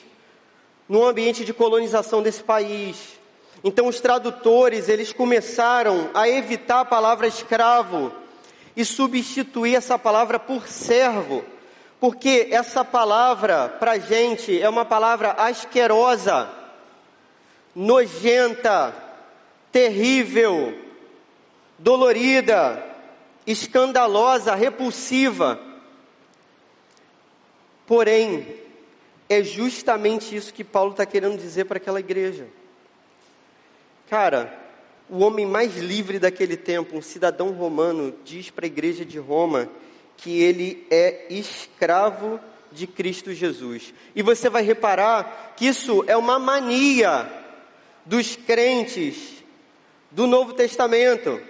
no 0.88 1.04
ambiente 1.04 1.44
de 1.44 1.52
colonização 1.52 2.22
desse 2.22 2.42
país. 2.42 3.18
Então 3.62 3.88
os 3.88 3.98
tradutores, 4.00 4.88
eles 4.88 5.12
começaram 5.12 6.10
a 6.14 6.28
evitar 6.28 6.80
a 6.80 6.84
palavra 6.84 7.26
escravo 7.26 8.12
e 8.76 8.84
substituir 8.84 9.74
essa 9.74 9.98
palavra 9.98 10.38
por 10.38 10.68
servo, 10.68 11.44
porque 11.98 12.48
essa 12.50 12.84
palavra 12.84 13.68
para 13.80 13.98
gente 13.98 14.60
é 14.60 14.68
uma 14.68 14.84
palavra 14.84 15.32
asquerosa, 15.32 16.48
nojenta, 17.74 18.94
terrível, 19.72 20.76
dolorida, 21.78 22.84
escandalosa, 23.46 24.54
repulsiva. 24.54 25.58
Porém, 27.86 28.46
é 29.28 29.42
justamente 29.42 30.34
isso 30.34 30.52
que 30.52 30.64
Paulo 30.64 30.92
está 30.92 31.04
querendo 31.04 31.38
dizer 31.38 31.64
para 31.64 31.78
aquela 31.78 32.00
igreja. 32.00 32.46
Cara, 34.08 34.52
o 35.08 35.20
homem 35.20 35.46
mais 35.46 35.76
livre 35.76 36.18
daquele 36.18 36.56
tempo, 36.56 36.96
um 36.96 37.02
cidadão 37.02 37.52
romano, 37.52 38.14
diz 38.24 38.50
para 38.50 38.64
a 38.64 38.66
igreja 38.66 39.04
de 39.04 39.18
Roma 39.18 39.68
que 40.16 40.40
ele 40.40 40.86
é 40.90 41.26
escravo 41.30 42.40
de 42.72 42.86
Cristo 42.86 43.32
Jesus. 43.32 43.92
E 44.14 44.22
você 44.22 44.48
vai 44.48 44.62
reparar 44.62 45.54
que 45.56 45.66
isso 45.66 46.04
é 46.06 46.16
uma 46.16 46.38
mania 46.38 47.30
dos 48.04 48.36
crentes 48.36 49.42
do 50.10 50.26
Novo 50.26 50.52
Testamento. 50.52 51.40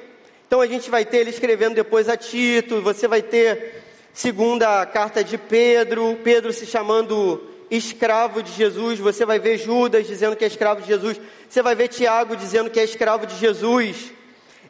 Então 0.46 0.60
a 0.60 0.66
gente 0.66 0.90
vai 0.90 1.04
ter 1.04 1.18
ele 1.18 1.30
escrevendo 1.30 1.74
depois 1.74 2.08
a 2.08 2.16
Tito, 2.16 2.82
você 2.82 3.08
vai 3.08 3.22
ter 3.22 3.83
segunda 4.14 4.86
carta 4.86 5.24
de 5.24 5.36
Pedro, 5.36 6.16
Pedro 6.22 6.52
se 6.52 6.64
chamando 6.64 7.42
escravo 7.68 8.44
de 8.44 8.52
Jesus, 8.52 9.00
você 9.00 9.26
vai 9.26 9.40
ver 9.40 9.58
Judas 9.58 10.06
dizendo 10.06 10.36
que 10.36 10.44
é 10.44 10.46
escravo 10.46 10.80
de 10.80 10.86
Jesus, 10.86 11.20
você 11.48 11.60
vai 11.60 11.74
ver 11.74 11.88
Tiago 11.88 12.36
dizendo 12.36 12.70
que 12.70 12.78
é 12.78 12.84
escravo 12.84 13.26
de 13.26 13.36
Jesus. 13.36 14.12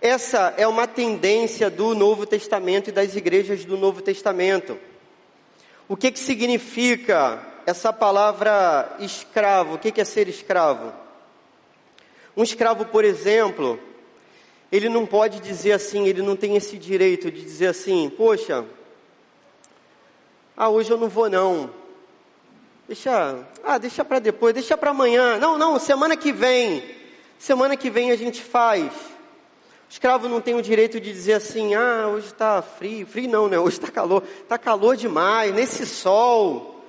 Essa 0.00 0.54
é 0.56 0.66
uma 0.66 0.86
tendência 0.86 1.68
do 1.68 1.94
Novo 1.94 2.24
Testamento 2.24 2.88
e 2.88 2.92
das 2.92 3.14
igrejas 3.14 3.66
do 3.66 3.76
Novo 3.76 4.00
Testamento. 4.00 4.78
O 5.86 5.96
que, 5.96 6.10
que 6.10 6.18
significa 6.18 7.46
essa 7.66 7.92
palavra 7.92 8.96
escravo? 8.98 9.74
O 9.74 9.78
que, 9.78 9.92
que 9.92 10.00
é 10.00 10.04
ser 10.04 10.26
escravo? 10.26 10.90
Um 12.34 12.42
escravo, 12.42 12.86
por 12.86 13.04
exemplo, 13.04 13.78
ele 14.72 14.88
não 14.88 15.04
pode 15.04 15.38
dizer 15.40 15.72
assim, 15.72 16.06
ele 16.06 16.22
não 16.22 16.34
tem 16.34 16.56
esse 16.56 16.78
direito 16.78 17.30
de 17.30 17.42
dizer 17.42 17.68
assim, 17.68 18.10
poxa, 18.16 18.64
ah, 20.56 20.68
hoje 20.68 20.90
eu 20.90 20.96
não 20.96 21.08
vou 21.08 21.28
não. 21.28 21.70
Deixa, 22.86 23.44
ah, 23.64 23.78
deixa 23.78 24.04
para 24.04 24.18
depois, 24.18 24.54
deixa 24.54 24.76
para 24.76 24.90
amanhã. 24.90 25.38
Não, 25.38 25.58
não, 25.58 25.78
semana 25.78 26.16
que 26.16 26.32
vem. 26.32 26.82
Semana 27.38 27.76
que 27.76 27.90
vem 27.90 28.10
a 28.10 28.16
gente 28.16 28.42
faz. 28.42 28.92
O 28.92 29.90
escravo 29.90 30.28
não 30.28 30.40
tem 30.40 30.54
o 30.54 30.62
direito 30.62 31.00
de 31.00 31.12
dizer 31.12 31.34
assim, 31.34 31.74
ah, 31.74 32.08
hoje 32.08 32.26
está 32.26 32.62
frio. 32.62 33.06
Frio 33.06 33.28
não, 33.28 33.48
né? 33.48 33.58
Hoje 33.58 33.76
está 33.76 33.90
calor. 33.90 34.22
Está 34.42 34.58
calor 34.58 34.96
demais, 34.96 35.54
nesse 35.54 35.86
sol. 35.86 36.84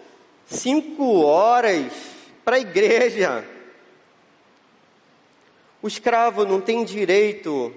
Cinco 0.45 1.21
horas 1.21 1.91
para 2.43 2.57
a 2.57 2.59
igreja. 2.59 3.43
O 5.81 5.87
escravo 5.87 6.45
não 6.45 6.59
tem 6.59 6.83
direito 6.83 7.73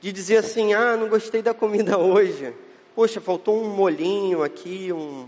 de 0.00 0.12
dizer 0.12 0.38
assim: 0.38 0.74
ah, 0.74 0.96
não 0.96 1.08
gostei 1.08 1.42
da 1.42 1.54
comida 1.54 1.96
hoje. 1.98 2.52
Poxa, 2.94 3.20
faltou 3.20 3.62
um 3.62 3.68
molinho 3.68 4.42
aqui, 4.42 4.92
um 4.92 5.26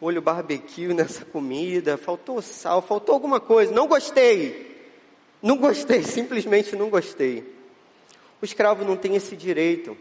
molho 0.00 0.22
barbecue 0.22 0.88
nessa 0.94 1.24
comida, 1.24 1.96
faltou 1.96 2.40
sal, 2.40 2.80
faltou 2.80 3.14
alguma 3.14 3.40
coisa. 3.40 3.72
Não 3.72 3.86
gostei. 3.86 4.72
Não 5.42 5.58
gostei, 5.58 6.02
simplesmente 6.04 6.74
não 6.74 6.88
gostei. 6.88 7.52
O 8.40 8.44
escravo 8.44 8.84
não 8.84 8.96
tem 8.96 9.14
esse 9.14 9.36
direito. 9.36 9.96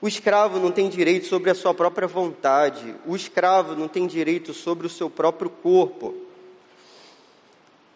O 0.00 0.08
escravo 0.08 0.58
não 0.58 0.70
tem 0.70 0.88
direito 0.88 1.26
sobre 1.26 1.50
a 1.50 1.54
sua 1.54 1.72
própria 1.72 2.06
vontade. 2.06 2.94
O 3.06 3.16
escravo 3.16 3.74
não 3.74 3.88
tem 3.88 4.06
direito 4.06 4.52
sobre 4.52 4.86
o 4.86 4.90
seu 4.90 5.08
próprio 5.08 5.48
corpo. 5.48 6.14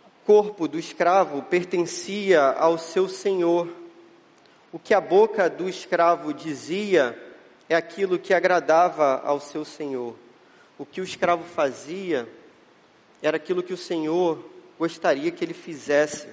O 0.06 0.24
corpo 0.24 0.66
do 0.66 0.78
escravo 0.78 1.42
pertencia 1.42 2.42
ao 2.42 2.78
seu 2.78 3.08
senhor. 3.08 3.68
O 4.72 4.78
que 4.78 4.92
a 4.92 5.00
boca 5.00 5.48
do 5.48 5.68
escravo 5.68 6.32
dizia 6.34 7.16
é 7.68 7.74
aquilo 7.74 8.18
que 8.18 8.34
agradava 8.34 9.20
ao 9.24 9.40
seu 9.40 9.64
senhor. 9.64 10.14
O 10.78 10.84
que 10.84 11.00
o 11.00 11.04
escravo 11.04 11.44
fazia 11.44 12.28
era 13.22 13.36
aquilo 13.36 13.62
que 13.62 13.72
o 13.72 13.78
senhor 13.78 14.44
gostaria 14.78 15.30
que 15.30 15.44
ele 15.44 15.54
fizesse. 15.54 16.28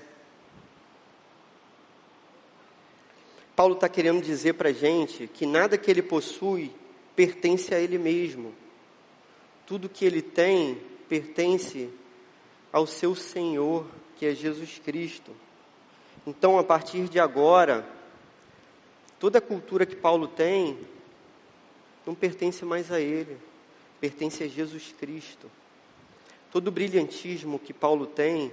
Paulo 3.56 3.76
está 3.76 3.88
querendo 3.88 4.22
dizer 4.22 4.54
para 4.54 4.70
a 4.70 4.74
gente 4.74 5.28
que 5.28 5.46
nada 5.46 5.78
que 5.78 5.90
ele 5.90 6.02
possui 6.02 6.72
pertence 7.16 7.74
a 7.74 7.80
ele 7.80 7.98
mesmo. 7.98 8.54
Tudo 9.66 9.90
que 9.90 10.04
ele 10.04 10.22
tem 10.22 10.82
pertence 11.08 11.90
ao 12.72 12.86
seu 12.86 13.16
Senhor, 13.16 13.88
que 14.18 14.26
é 14.26 14.36
Jesus 14.36 14.80
Cristo. 14.84 15.32
Então, 16.28 16.60
a 16.60 16.64
partir 16.64 17.08
de 17.08 17.20
agora, 17.20 17.88
toda 19.26 19.40
a 19.40 19.42
cultura 19.42 19.88
que 19.88 19.96
Paulo 19.96 20.28
tem 20.28 20.78
não 22.06 22.14
pertence 22.14 22.64
mais 22.64 22.92
a 22.92 23.02
ele, 23.02 23.40
pertence 24.00 24.44
a 24.44 24.48
Jesus 24.48 24.94
Cristo. 25.00 25.50
Todo 26.52 26.68
o 26.68 26.72
brilhantismo 26.72 27.58
que 27.58 27.74
Paulo 27.74 28.06
tem 28.06 28.52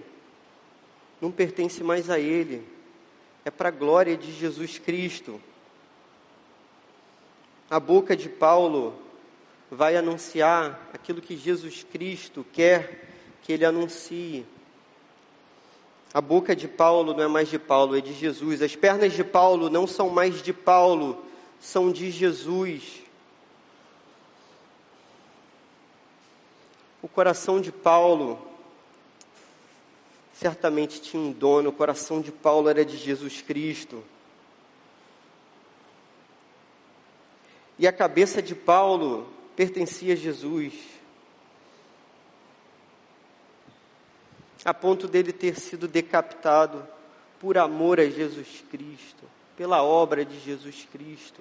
não 1.20 1.30
pertence 1.30 1.84
mais 1.84 2.08
a 2.08 2.18
ele, 2.18 2.66
é 3.44 3.50
para 3.50 3.68
a 3.68 3.70
glória 3.70 4.16
de 4.16 4.32
Jesus 4.32 4.78
Cristo. 4.78 5.38
A 7.68 7.78
boca 7.78 8.16
de 8.16 8.30
Paulo 8.30 8.94
vai 9.70 9.94
anunciar 9.94 10.88
aquilo 10.94 11.20
que 11.20 11.36
Jesus 11.36 11.84
Cristo 11.84 12.46
quer 12.50 13.10
que 13.42 13.52
ele 13.52 13.66
anuncie. 13.66 14.46
A 16.14 16.20
boca 16.20 16.54
de 16.54 16.68
Paulo 16.68 17.14
não 17.14 17.22
é 17.22 17.28
mais 17.28 17.48
de 17.48 17.58
Paulo, 17.58 17.96
é 17.96 18.00
de 18.00 18.12
Jesus. 18.12 18.60
As 18.60 18.76
pernas 18.76 19.14
de 19.14 19.24
Paulo 19.24 19.70
não 19.70 19.86
são 19.86 20.10
mais 20.10 20.42
de 20.42 20.52
Paulo, 20.52 21.24
são 21.58 21.90
de 21.90 22.10
Jesus. 22.10 23.00
O 27.02 27.08
coração 27.08 27.60
de 27.60 27.72
Paulo 27.72 28.38
certamente 30.34 31.00
tinha 31.00 31.22
um 31.22 31.32
dono, 31.32 31.70
o 31.70 31.72
coração 31.72 32.20
de 32.20 32.30
Paulo 32.30 32.68
era 32.68 32.84
de 32.84 32.96
Jesus 32.96 33.40
Cristo. 33.40 34.04
E 37.78 37.86
a 37.86 37.92
cabeça 37.92 38.42
de 38.42 38.54
Paulo 38.54 39.28
pertencia 39.56 40.12
a 40.12 40.16
Jesus. 40.16 40.74
A 44.64 44.72
ponto 44.72 45.08
dele 45.08 45.32
ter 45.32 45.56
sido 45.58 45.88
decapitado 45.88 46.86
por 47.40 47.58
amor 47.58 47.98
a 47.98 48.08
Jesus 48.08 48.64
Cristo, 48.70 49.24
pela 49.56 49.82
obra 49.82 50.24
de 50.24 50.38
Jesus 50.38 50.86
Cristo, 50.90 51.40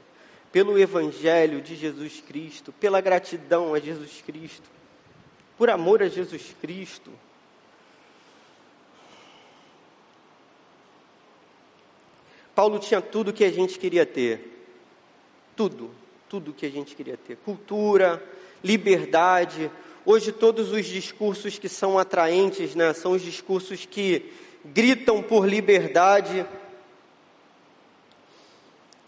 pelo 0.51 0.78
Evangelho 0.78 1.62
de 1.62 1.75
Jesus 1.75 2.22
Cristo, 2.22 2.74
pela 2.74 3.00
gratidão 3.00 3.74
a 3.74 3.80
Jesus 3.80 4.22
Cristo, 4.25 4.70
por 5.58 5.70
amor 5.70 6.01
a 6.01 6.08
Jesus 6.08 6.56
Cristo. 6.60 7.12
Paulo 12.54 12.80
tinha 12.80 13.01
tudo 13.01 13.32
que 13.32 13.44
a 13.44 13.51
gente 13.51 13.80
queria 13.80 14.06
ter. 14.06 14.66
Tudo, 15.56 15.92
tudo 16.28 16.54
que 16.54 16.66
a 16.66 16.70
gente 16.70 16.96
queria 16.96 17.18
ter. 17.18 17.38
Cultura, 17.38 18.22
liberdade. 18.63 19.72
Hoje 20.03 20.31
todos 20.31 20.72
os 20.72 20.88
discursos 20.88 21.60
que 21.60 21.70
são 21.70 22.00
atraentes, 22.00 22.74
né, 22.74 22.91
são 22.91 23.12
os 23.12 23.22
discursos 23.22 23.86
que 23.86 24.34
gritam 24.65 25.22
por 25.22 25.48
liberdade. 25.48 26.43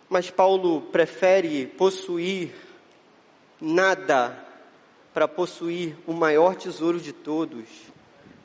Mas 0.08 0.30
Paulo 0.30 0.82
prefere 0.92 1.66
possuir 1.66 2.54
nada 3.60 4.38
para 5.16 5.28
possuir 5.28 5.98
o 6.06 6.14
maior 6.14 6.56
tesouro 6.56 7.00
de 7.00 7.12
todos. 7.12 7.68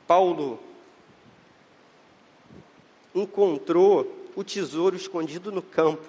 Paulo 0.07 0.59
encontrou 3.13 4.27
o 4.35 4.43
tesouro 4.43 4.95
escondido 4.95 5.51
no 5.51 5.61
campo. 5.61 6.07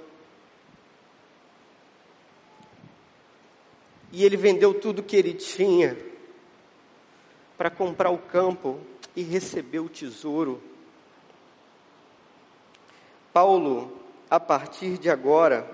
E 4.10 4.24
ele 4.24 4.38
vendeu 4.38 4.72
tudo 4.72 5.02
que 5.02 5.16
ele 5.16 5.34
tinha 5.34 6.08
para 7.60 7.68
comprar 7.68 8.08
o 8.08 8.16
campo 8.16 8.80
e 9.14 9.22
receber 9.22 9.80
o 9.80 9.88
tesouro. 9.90 10.62
Paulo, 13.34 14.00
a 14.30 14.40
partir 14.40 14.96
de 14.96 15.10
agora, 15.10 15.70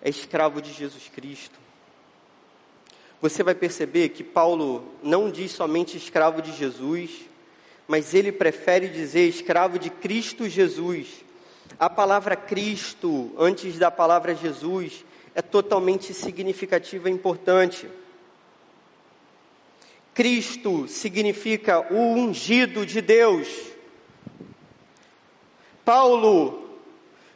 é 0.00 0.08
escravo 0.08 0.62
de 0.62 0.72
Jesus 0.72 1.10
Cristo. 1.12 1.58
Você 3.20 3.42
vai 3.42 3.52
perceber 3.52 4.10
que 4.10 4.22
Paulo 4.22 4.94
não 5.02 5.28
diz 5.28 5.50
somente 5.50 5.96
escravo 5.96 6.40
de 6.40 6.52
Jesus, 6.52 7.22
mas 7.88 8.14
ele 8.14 8.30
prefere 8.30 8.88
dizer 8.88 9.26
escravo 9.26 9.80
de 9.80 9.90
Cristo 9.90 10.48
Jesus, 10.48 11.08
a 11.80 11.90
palavra 11.90 12.36
Cristo, 12.36 13.34
antes 13.36 13.76
da 13.76 13.90
palavra 13.90 14.36
Jesus, 14.36 15.04
é 15.34 15.42
totalmente 15.42 16.14
significativa 16.14 17.10
e 17.10 17.12
importante. 17.12 17.88
Cristo 20.16 20.88
significa 20.88 21.86
o 21.92 22.14
ungido 22.14 22.84
de 22.84 23.00
Deus. 23.00 23.46
Paulo 25.84 26.68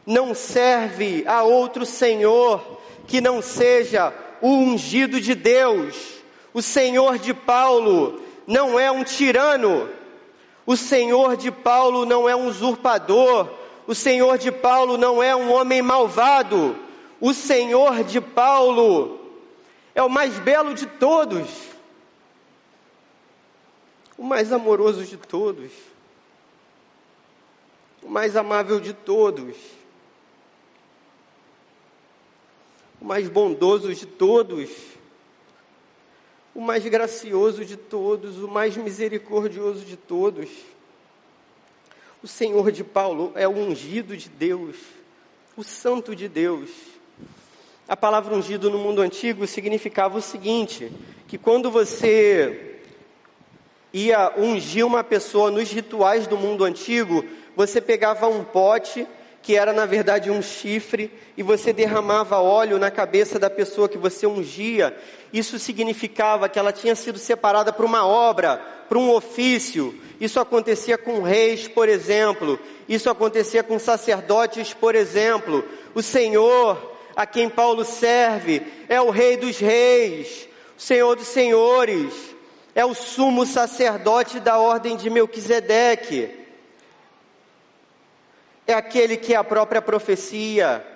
não 0.04 0.34
serve 0.34 1.22
a 1.28 1.44
outro 1.44 1.86
Senhor 1.86 2.80
que 3.06 3.20
não 3.20 3.40
seja 3.40 4.12
o 4.40 4.48
ungido 4.48 5.20
de 5.20 5.36
Deus. 5.36 5.94
O 6.52 6.60
Senhor 6.60 7.18
de 7.18 7.32
Paulo 7.32 8.20
não 8.48 8.80
é 8.80 8.90
um 8.90 9.04
tirano. 9.04 9.88
O 10.66 10.76
Senhor 10.76 11.36
de 11.36 11.52
Paulo 11.52 12.04
não 12.04 12.28
é 12.28 12.34
um 12.34 12.48
usurpador 12.48 13.60
o 13.90 13.94
Senhor 13.94 14.38
de 14.38 14.52
Paulo 14.52 14.96
não 14.96 15.20
é 15.20 15.34
um 15.34 15.52
homem 15.52 15.82
malvado. 15.82 16.76
O 17.20 17.34
Senhor 17.34 18.04
de 18.04 18.20
Paulo 18.20 19.18
é 19.96 20.00
o 20.00 20.08
mais 20.08 20.38
belo 20.38 20.74
de 20.74 20.86
todos, 20.86 21.48
o 24.20 24.22
mais 24.22 24.52
amoroso 24.52 25.02
de 25.02 25.16
todos, 25.16 25.72
o 28.02 28.08
mais 28.10 28.36
amável 28.36 28.78
de 28.78 28.92
todos, 28.92 29.56
o 33.00 33.04
mais 33.06 33.30
bondoso 33.30 33.94
de 33.94 34.04
todos, 34.04 34.68
o 36.54 36.60
mais 36.60 36.84
gracioso 36.84 37.64
de 37.64 37.78
todos, 37.78 38.36
o 38.36 38.46
mais 38.46 38.76
misericordioso 38.76 39.86
de 39.86 39.96
todos. 39.96 40.50
O 42.22 42.28
Senhor 42.28 42.70
de 42.70 42.84
Paulo 42.84 43.32
é 43.34 43.48
o 43.48 43.52
ungido 43.52 44.18
de 44.18 44.28
Deus, 44.28 44.76
o 45.56 45.64
santo 45.64 46.14
de 46.14 46.28
Deus. 46.28 46.68
A 47.88 47.96
palavra 47.96 48.34
ungido 48.34 48.68
no 48.68 48.76
mundo 48.76 49.00
antigo 49.00 49.46
significava 49.46 50.18
o 50.18 50.22
seguinte: 50.22 50.92
que 51.26 51.38
quando 51.38 51.70
você 51.70 52.69
ia 53.92 54.32
ungir 54.36 54.86
uma 54.86 55.02
pessoa 55.02 55.50
nos 55.50 55.70
rituais 55.70 56.26
do 56.26 56.36
mundo 56.36 56.64
antigo, 56.64 57.24
você 57.56 57.80
pegava 57.80 58.28
um 58.28 58.44
pote 58.44 59.06
que 59.42 59.56
era 59.56 59.72
na 59.72 59.86
verdade 59.86 60.30
um 60.30 60.42
chifre, 60.42 61.10
e 61.36 61.42
você 61.42 61.72
derramava 61.72 62.38
óleo 62.38 62.78
na 62.78 62.90
cabeça 62.90 63.38
da 63.38 63.48
pessoa 63.48 63.88
que 63.88 63.96
você 63.96 64.26
ungia. 64.26 64.94
Isso 65.32 65.58
significava 65.58 66.48
que 66.48 66.58
ela 66.58 66.72
tinha 66.72 66.94
sido 66.94 67.18
separada 67.18 67.72
para 67.72 67.86
uma 67.86 68.06
obra, 68.06 68.58
para 68.88 68.98
um 68.98 69.10
ofício. 69.10 69.98
Isso 70.20 70.38
acontecia 70.38 70.98
com 70.98 71.22
reis, 71.22 71.66
por 71.66 71.88
exemplo. 71.88 72.58
Isso 72.88 73.08
acontecia 73.08 73.62
com 73.62 73.78
sacerdotes, 73.78 74.74
por 74.74 74.94
exemplo. 74.94 75.64
O 75.94 76.02
Senhor, 76.02 76.96
a 77.16 77.24
quem 77.24 77.48
Paulo 77.48 77.84
serve, 77.84 78.62
é 78.88 79.00
o 79.00 79.08
Rei 79.08 79.38
dos 79.38 79.58
Reis, 79.58 80.48
o 80.76 80.82
Senhor 80.82 81.16
dos 81.16 81.28
Senhores, 81.28 82.12
é 82.80 82.84
o 82.84 82.94
sumo 82.94 83.44
sacerdote 83.44 84.40
da 84.40 84.58
ordem 84.58 84.96
de 84.96 85.10
Melquisedeque 85.10 86.40
é 88.66 88.72
aquele 88.72 89.16
que 89.16 89.34
é 89.34 89.36
a 89.36 89.44
própria 89.44 89.82
profecia, 89.82 90.86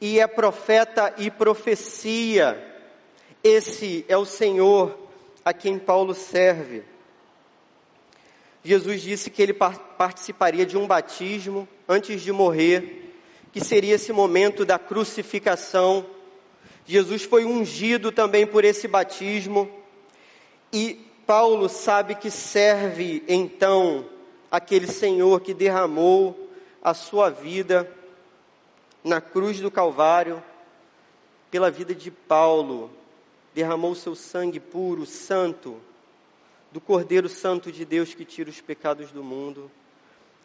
e 0.00 0.18
é 0.18 0.26
profeta 0.26 1.12
e 1.18 1.30
profecia. 1.30 2.58
Esse 3.42 4.04
é 4.08 4.16
o 4.16 4.24
Senhor 4.24 4.98
a 5.44 5.52
quem 5.52 5.78
Paulo 5.78 6.14
serve. 6.14 6.84
Jesus 8.62 9.02
disse 9.02 9.28
que 9.28 9.42
ele 9.42 9.52
participaria 9.52 10.64
de 10.64 10.78
um 10.78 10.86
batismo 10.86 11.68
antes 11.86 12.22
de 12.22 12.32
morrer, 12.32 13.12
que 13.52 13.62
seria 13.62 13.96
esse 13.96 14.12
momento 14.12 14.64
da 14.64 14.78
crucificação, 14.78 16.06
Jesus 16.86 17.24
foi 17.24 17.44
ungido 17.44 18.12
também 18.12 18.46
por 18.46 18.64
esse 18.64 18.86
batismo. 18.86 19.83
E 20.74 20.94
Paulo 21.24 21.68
sabe 21.68 22.16
que 22.16 22.32
serve 22.32 23.22
então 23.28 24.04
aquele 24.50 24.88
Senhor 24.88 25.40
que 25.40 25.54
derramou 25.54 26.50
a 26.82 26.92
sua 26.92 27.30
vida 27.30 27.88
na 29.04 29.20
cruz 29.20 29.60
do 29.60 29.70
Calvário 29.70 30.42
pela 31.48 31.70
vida 31.70 31.94
de 31.94 32.10
Paulo, 32.10 32.90
derramou 33.54 33.92
o 33.92 33.94
seu 33.94 34.16
sangue 34.16 34.58
puro, 34.58 35.06
santo, 35.06 35.80
do 36.72 36.80
Cordeiro 36.80 37.28
Santo 37.28 37.70
de 37.70 37.84
Deus 37.84 38.12
que 38.12 38.24
tira 38.24 38.50
os 38.50 38.60
pecados 38.60 39.12
do 39.12 39.22
mundo. 39.22 39.70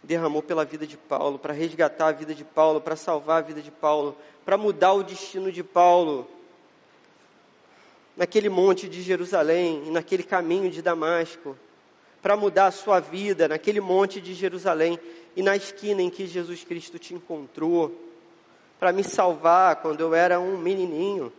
Derramou 0.04 0.44
pela 0.44 0.64
vida 0.64 0.86
de 0.86 0.96
Paulo, 0.96 1.40
para 1.40 1.54
resgatar 1.56 2.10
a 2.10 2.12
vida 2.12 2.36
de 2.36 2.44
Paulo, 2.44 2.80
para 2.80 2.96
salvar 2.96 3.40
a 3.40 3.48
vida 3.48 3.64
de 3.64 3.72
Paulo, 3.72 4.16
para 4.46 4.60
mudar 4.60 4.94
o 4.94 5.02
destino 5.02 5.52
de 5.52 5.64
Paulo. 5.64 6.30
Naquele 8.20 8.50
monte 8.50 8.90
de 8.90 9.02
Jerusalém, 9.02 9.90
naquele 9.92 10.24
caminho 10.24 10.70
de 10.70 10.82
Damasco, 10.82 11.58
para 12.22 12.36
mudar 12.36 12.68
a 12.68 12.72
sua 12.72 13.00
vida, 13.00 13.48
naquele 13.48 13.80
monte 13.80 14.20
de 14.20 14.34
Jerusalém 14.34 15.00
e 15.38 15.42
na 15.42 15.56
esquina 15.56 16.02
em 16.02 16.10
que 16.10 16.28
Jesus 16.28 16.66
Cristo 16.66 17.00
te 17.00 17.14
encontrou 17.14 17.98
para 18.78 18.92
me 18.92 19.06
salvar 19.06 19.78
quando 19.78 20.02
eu 20.02 20.14
era 20.14 20.38
um 20.38 20.58
menininho. 20.58 21.32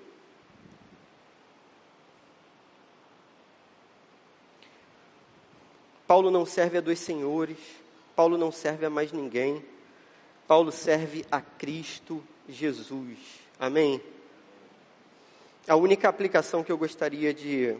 Paulo 6.06 6.30
não 6.30 6.46
serve 6.46 6.78
a 6.78 6.80
dois 6.80 6.98
senhores, 6.98 7.58
Paulo 8.16 8.38
não 8.38 8.50
serve 8.50 8.86
a 8.86 8.90
mais 8.90 9.12
ninguém, 9.12 9.62
Paulo 10.48 10.72
serve 10.72 11.26
a 11.30 11.42
Cristo 11.42 12.24
Jesus. 12.48 13.18
Amém? 13.58 14.00
A 15.70 15.76
única 15.76 16.08
aplicação 16.08 16.62
que 16.62 16.70
eu 16.70 16.76
gostaria 16.76 17.32
de 17.32 17.74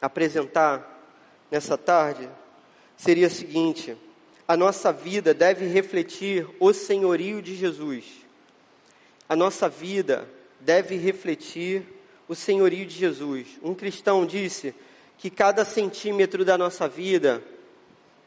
apresentar 0.00 1.00
nessa 1.50 1.76
tarde 1.76 2.28
seria 2.96 3.26
a 3.26 3.30
seguinte: 3.30 3.96
a 4.46 4.56
nossa 4.56 4.92
vida 4.92 5.34
deve 5.34 5.66
refletir 5.66 6.46
o 6.60 6.72
senhorio 6.72 7.42
de 7.42 7.56
Jesus 7.56 8.20
a 9.30 9.36
nossa 9.36 9.68
vida 9.68 10.28
deve 10.58 10.96
refletir 10.96 11.84
o 12.26 12.34
senhorio 12.34 12.84
de 12.84 12.96
Jesus. 12.96 13.46
Um 13.62 13.76
cristão 13.76 14.26
disse 14.26 14.74
que 15.16 15.30
cada 15.30 15.64
centímetro 15.64 16.44
da 16.44 16.58
nossa 16.58 16.88
vida 16.88 17.40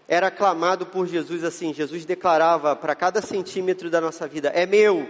era 0.07 0.27
aclamado 0.27 0.85
por 0.85 1.05
Jesus 1.05 1.43
assim. 1.43 1.73
Jesus 1.73 2.05
declarava 2.05 2.73
para 2.73 2.95
cada 2.95 3.21
centímetro 3.21 3.89
da 3.89 3.99
nossa 3.99 4.25
vida: 4.25 4.47
é 4.55 4.65
meu. 4.65 5.05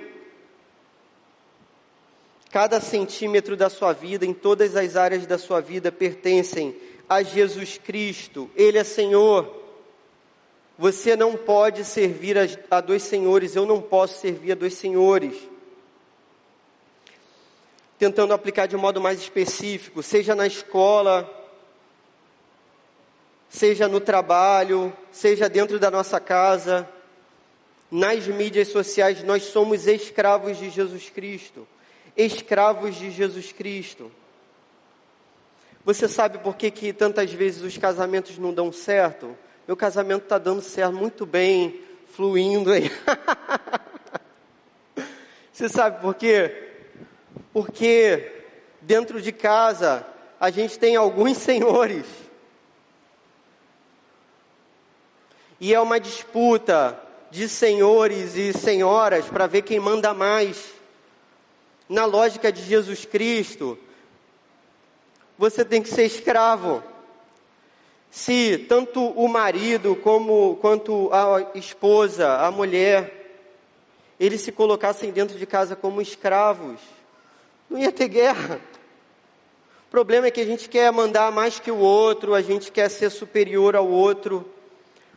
Cada 2.53 2.79
centímetro 2.79 3.57
da 3.57 3.67
sua 3.67 3.93
vida, 3.93 4.27
em 4.27 4.33
todas 4.33 4.75
as 4.75 4.95
áreas 4.95 5.25
da 5.25 5.39
sua 5.39 5.59
vida, 5.59 5.91
pertencem 5.91 6.75
a 7.09 7.23
Jesus 7.23 7.79
Cristo. 7.79 8.47
Ele 8.55 8.77
é 8.77 8.83
Senhor. 8.83 9.61
Você 10.77 11.15
não 11.15 11.35
pode 11.35 11.83
servir 11.83 12.37
a, 12.69 12.79
dois 12.79 13.01
senhores, 13.01 13.55
eu 13.55 13.65
não 13.65 13.81
posso 13.81 14.21
servir 14.21 14.51
a 14.51 14.55
dois 14.55 14.75
senhores 14.75 15.35
tentando 18.03 18.33
aplicar 18.33 18.65
de 18.65 18.75
um 18.75 18.79
modo 18.79 18.99
mais 18.99 19.21
específico, 19.21 20.03
seja 20.03 20.35
na 20.35 20.45
escola, 20.45 21.29
seja 23.47 23.87
no 23.87 24.01
trabalho, 24.01 24.91
seja 25.09 25.47
dentro 25.47 25.79
da 25.79 25.89
nossa 25.89 26.19
casa, 26.19 26.85
nas 27.89 28.27
mídias 28.27 28.67
sociais, 28.67 29.23
nós 29.23 29.43
somos 29.43 29.87
escravos 29.87 30.57
de 30.57 30.69
Jesus 30.69 31.09
Cristo. 31.09 31.65
Escravos 32.15 32.95
de 32.95 33.11
Jesus 33.11 33.51
Cristo. 33.51 34.11
Você 35.85 36.07
sabe 36.07 36.37
por 36.37 36.55
que, 36.55 36.71
que 36.71 36.93
tantas 36.93 37.31
vezes 37.31 37.61
os 37.61 37.77
casamentos 37.77 38.37
não 38.37 38.53
dão 38.53 38.71
certo? 38.71 39.37
Meu 39.67 39.75
casamento 39.75 40.23
está 40.23 40.37
dando 40.37 40.61
certo 40.61 40.93
muito 40.93 41.25
bem, 41.25 41.81
fluindo 42.07 42.71
aí. 42.71 42.91
Você 45.51 45.69
sabe 45.69 46.01
por 46.01 46.15
quê? 46.15 46.71
porque 47.53 48.31
dentro 48.81 49.21
de 49.21 49.31
casa 49.31 50.05
a 50.39 50.49
gente 50.49 50.77
tem 50.79 50.95
alguns 50.95 51.37
senhores. 51.37 52.05
E 55.59 55.73
é 55.73 55.79
uma 55.79 55.99
disputa 55.99 56.99
de 57.29 57.47
senhores 57.47 58.35
e 58.35 58.51
senhoras 58.51 59.25
para 59.25 59.47
ver 59.47 59.61
quem 59.61 59.79
manda 59.79 60.13
mais. 60.13 60.72
Na 61.93 62.05
lógica 62.05 62.51
de 62.51 62.63
Jesus 62.63 63.05
Cristo, 63.05 63.77
você 65.37 65.63
tem 65.63 65.79
que 65.79 65.89
ser 65.89 66.05
escravo. 66.05 66.81
Se 68.09 68.57
tanto 68.67 68.99
o 68.99 69.27
marido 69.27 69.95
como 69.97 70.55
quanto 70.55 71.11
a 71.13 71.51
esposa, 71.53 72.37
a 72.37 72.49
mulher, 72.49 73.45
eles 74.19 74.41
se 74.41 74.51
colocassem 74.51 75.11
dentro 75.11 75.37
de 75.37 75.45
casa 75.45 75.75
como 75.75 76.01
escravos, 76.01 76.79
não 77.69 77.77
ia 77.77 77.91
ter 77.91 78.07
guerra. 78.07 78.59
O 79.87 79.91
problema 79.91 80.25
é 80.25 80.31
que 80.31 80.41
a 80.41 80.45
gente 80.47 80.67
quer 80.69 80.91
mandar 80.91 81.31
mais 81.31 81.59
que 81.59 81.69
o 81.69 81.77
outro, 81.77 82.33
a 82.33 82.41
gente 82.41 82.71
quer 82.71 82.89
ser 82.89 83.11
superior 83.11 83.75
ao 83.75 83.87
outro. 83.87 84.43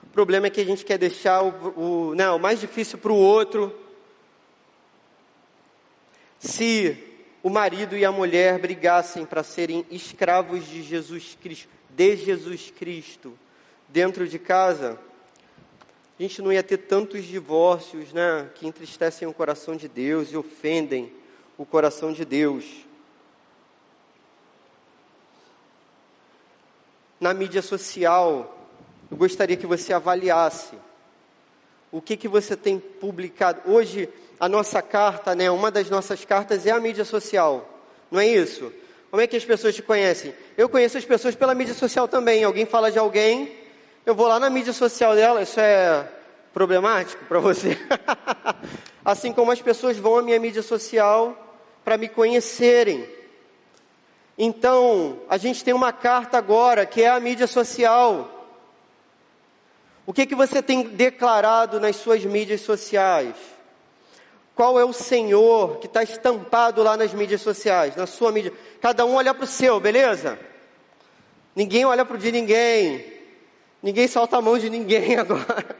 O 0.02 0.08
problema 0.08 0.48
é 0.48 0.50
que 0.50 0.60
a 0.60 0.66
gente 0.66 0.84
quer 0.84 0.98
deixar 0.98 1.42
o, 1.42 2.10
o, 2.10 2.14
não, 2.14 2.36
o 2.36 2.38
mais 2.38 2.60
difícil 2.60 2.98
para 2.98 3.12
o 3.12 3.16
outro. 3.16 3.85
Se 6.46 6.96
o 7.42 7.50
marido 7.50 7.96
e 7.96 8.04
a 8.04 8.12
mulher 8.12 8.60
brigassem 8.60 9.26
para 9.26 9.42
serem 9.42 9.84
escravos 9.90 10.64
de 10.64 10.80
Jesus 10.80 11.36
Cristo, 11.42 11.68
de 11.90 12.16
Jesus 12.16 12.70
Cristo, 12.70 13.36
dentro 13.88 14.28
de 14.28 14.38
casa, 14.38 14.96
a 16.16 16.22
gente 16.22 16.40
não 16.40 16.52
ia 16.52 16.62
ter 16.62 16.76
tantos 16.76 17.24
divórcios, 17.24 18.12
né, 18.12 18.48
que 18.54 18.64
entristecem 18.64 19.26
o 19.26 19.34
coração 19.34 19.74
de 19.74 19.88
Deus 19.88 20.30
e 20.30 20.36
ofendem 20.36 21.12
o 21.58 21.66
coração 21.66 22.12
de 22.12 22.24
Deus. 22.24 22.64
Na 27.18 27.34
mídia 27.34 27.60
social, 27.60 28.56
eu 29.10 29.16
gostaria 29.16 29.56
que 29.56 29.66
você 29.66 29.92
avaliasse 29.92 30.76
o 31.90 32.00
que, 32.00 32.16
que 32.16 32.28
você 32.28 32.56
tem 32.56 32.78
publicado. 32.78 33.62
Hoje, 33.64 34.08
a 34.38 34.48
nossa 34.48 34.82
carta, 34.82 35.34
né, 35.34 35.50
uma 35.50 35.70
das 35.70 35.88
nossas 35.88 36.24
cartas 36.24 36.66
é 36.66 36.70
a 36.70 36.80
mídia 36.80 37.04
social, 37.04 37.68
não 38.10 38.20
é 38.20 38.26
isso? 38.26 38.72
Como 39.10 39.22
é 39.22 39.26
que 39.26 39.36
as 39.36 39.44
pessoas 39.44 39.74
te 39.74 39.82
conhecem? 39.82 40.34
Eu 40.56 40.68
conheço 40.68 40.98
as 40.98 41.04
pessoas 41.04 41.34
pela 41.34 41.54
mídia 41.54 41.74
social 41.74 42.06
também. 42.06 42.44
Alguém 42.44 42.66
fala 42.66 42.90
de 42.90 42.98
alguém, 42.98 43.56
eu 44.04 44.14
vou 44.14 44.26
lá 44.26 44.38
na 44.38 44.50
mídia 44.50 44.72
social 44.72 45.14
dela, 45.14 45.42
isso 45.42 45.58
é 45.58 46.06
problemático 46.52 47.24
para 47.24 47.38
você? 47.38 47.78
assim 49.04 49.32
como 49.32 49.52
as 49.52 49.62
pessoas 49.62 49.96
vão 49.96 50.18
à 50.18 50.22
minha 50.22 50.38
mídia 50.38 50.62
social 50.62 51.34
para 51.84 51.96
me 51.96 52.08
conhecerem. 52.08 53.08
Então, 54.36 55.20
a 55.30 55.38
gente 55.38 55.64
tem 55.64 55.72
uma 55.72 55.92
carta 55.92 56.36
agora, 56.36 56.84
que 56.84 57.02
é 57.02 57.08
a 57.08 57.20
mídia 57.20 57.46
social. 57.46 58.28
O 60.04 60.12
que, 60.12 60.26
que 60.26 60.34
você 60.34 60.60
tem 60.60 60.82
declarado 60.82 61.80
nas 61.80 61.96
suas 61.96 62.24
mídias 62.24 62.60
sociais? 62.60 63.34
Qual 64.56 64.80
é 64.80 64.84
o 64.84 64.92
Senhor 64.92 65.78
que 65.78 65.86
está 65.86 66.02
estampado 66.02 66.82
lá 66.82 66.96
nas 66.96 67.14
mídias 67.14 67.42
sociais, 67.42 67.94
na 67.94 68.06
sua 68.06 68.32
mídia? 68.32 68.52
Cada 68.80 69.06
um 69.06 69.14
olha 69.14 69.32
para 69.32 69.44
o 69.44 69.46
seu, 69.46 69.78
beleza? 69.78 70.36
Ninguém 71.54 71.84
olha 71.84 72.04
para 72.04 72.16
o 72.16 72.18
de 72.18 72.32
ninguém. 72.32 73.12
Ninguém 73.80 74.08
solta 74.08 74.38
a 74.38 74.42
mão 74.42 74.58
de 74.58 74.68
ninguém 74.68 75.14
agora. 75.20 75.76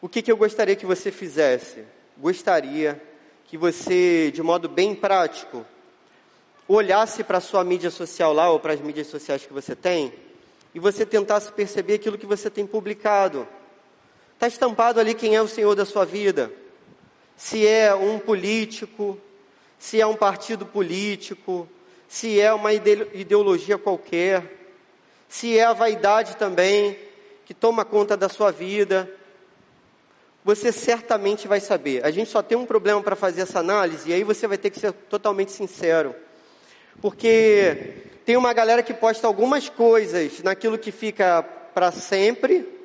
O 0.00 0.08
que, 0.08 0.20
que 0.20 0.32
eu 0.32 0.36
gostaria 0.36 0.74
que 0.74 0.84
você 0.84 1.12
fizesse? 1.12 1.84
gostaria 2.22 3.00
que 3.44 3.58
você, 3.58 4.30
de 4.30 4.42
modo 4.42 4.68
bem 4.68 4.94
prático, 4.94 5.66
olhasse 6.68 7.24
para 7.24 7.38
a 7.38 7.40
sua 7.40 7.64
mídia 7.64 7.90
social 7.90 8.32
lá 8.32 8.50
ou 8.50 8.60
para 8.60 8.72
as 8.72 8.80
mídias 8.80 9.08
sociais 9.08 9.44
que 9.44 9.52
você 9.52 9.74
tem 9.74 10.12
e 10.74 10.78
você 10.78 11.04
tentasse 11.04 11.52
perceber 11.52 11.94
aquilo 11.94 12.16
que 12.16 12.26
você 12.26 12.48
tem 12.48 12.66
publicado. 12.66 13.46
Está 14.42 14.48
estampado 14.48 14.98
ali 14.98 15.14
quem 15.14 15.36
é 15.36 15.40
o 15.40 15.46
Senhor 15.46 15.72
da 15.76 15.84
sua 15.84 16.04
vida. 16.04 16.50
Se 17.36 17.64
é 17.64 17.94
um 17.94 18.18
político, 18.18 19.16
se 19.78 20.00
é 20.00 20.04
um 20.04 20.16
partido 20.16 20.66
político, 20.66 21.68
se 22.08 22.40
é 22.40 22.52
uma 22.52 22.72
ideologia 22.72 23.78
qualquer, 23.78 24.42
se 25.28 25.56
é 25.56 25.62
a 25.62 25.72
vaidade 25.72 26.36
também 26.36 26.98
que 27.44 27.54
toma 27.54 27.84
conta 27.84 28.16
da 28.16 28.28
sua 28.28 28.50
vida, 28.50 29.08
você 30.44 30.72
certamente 30.72 31.46
vai 31.46 31.60
saber. 31.60 32.04
A 32.04 32.10
gente 32.10 32.28
só 32.28 32.42
tem 32.42 32.58
um 32.58 32.66
problema 32.66 33.00
para 33.00 33.14
fazer 33.14 33.42
essa 33.42 33.60
análise, 33.60 34.10
e 34.10 34.12
aí 34.12 34.24
você 34.24 34.48
vai 34.48 34.58
ter 34.58 34.70
que 34.70 34.80
ser 34.80 34.90
totalmente 34.92 35.52
sincero. 35.52 36.16
Porque 37.00 38.08
tem 38.24 38.36
uma 38.36 38.52
galera 38.52 38.82
que 38.82 38.92
posta 38.92 39.24
algumas 39.24 39.68
coisas 39.68 40.42
naquilo 40.42 40.76
que 40.76 40.90
fica 40.90 41.44
para 41.44 41.92
sempre, 41.92 42.81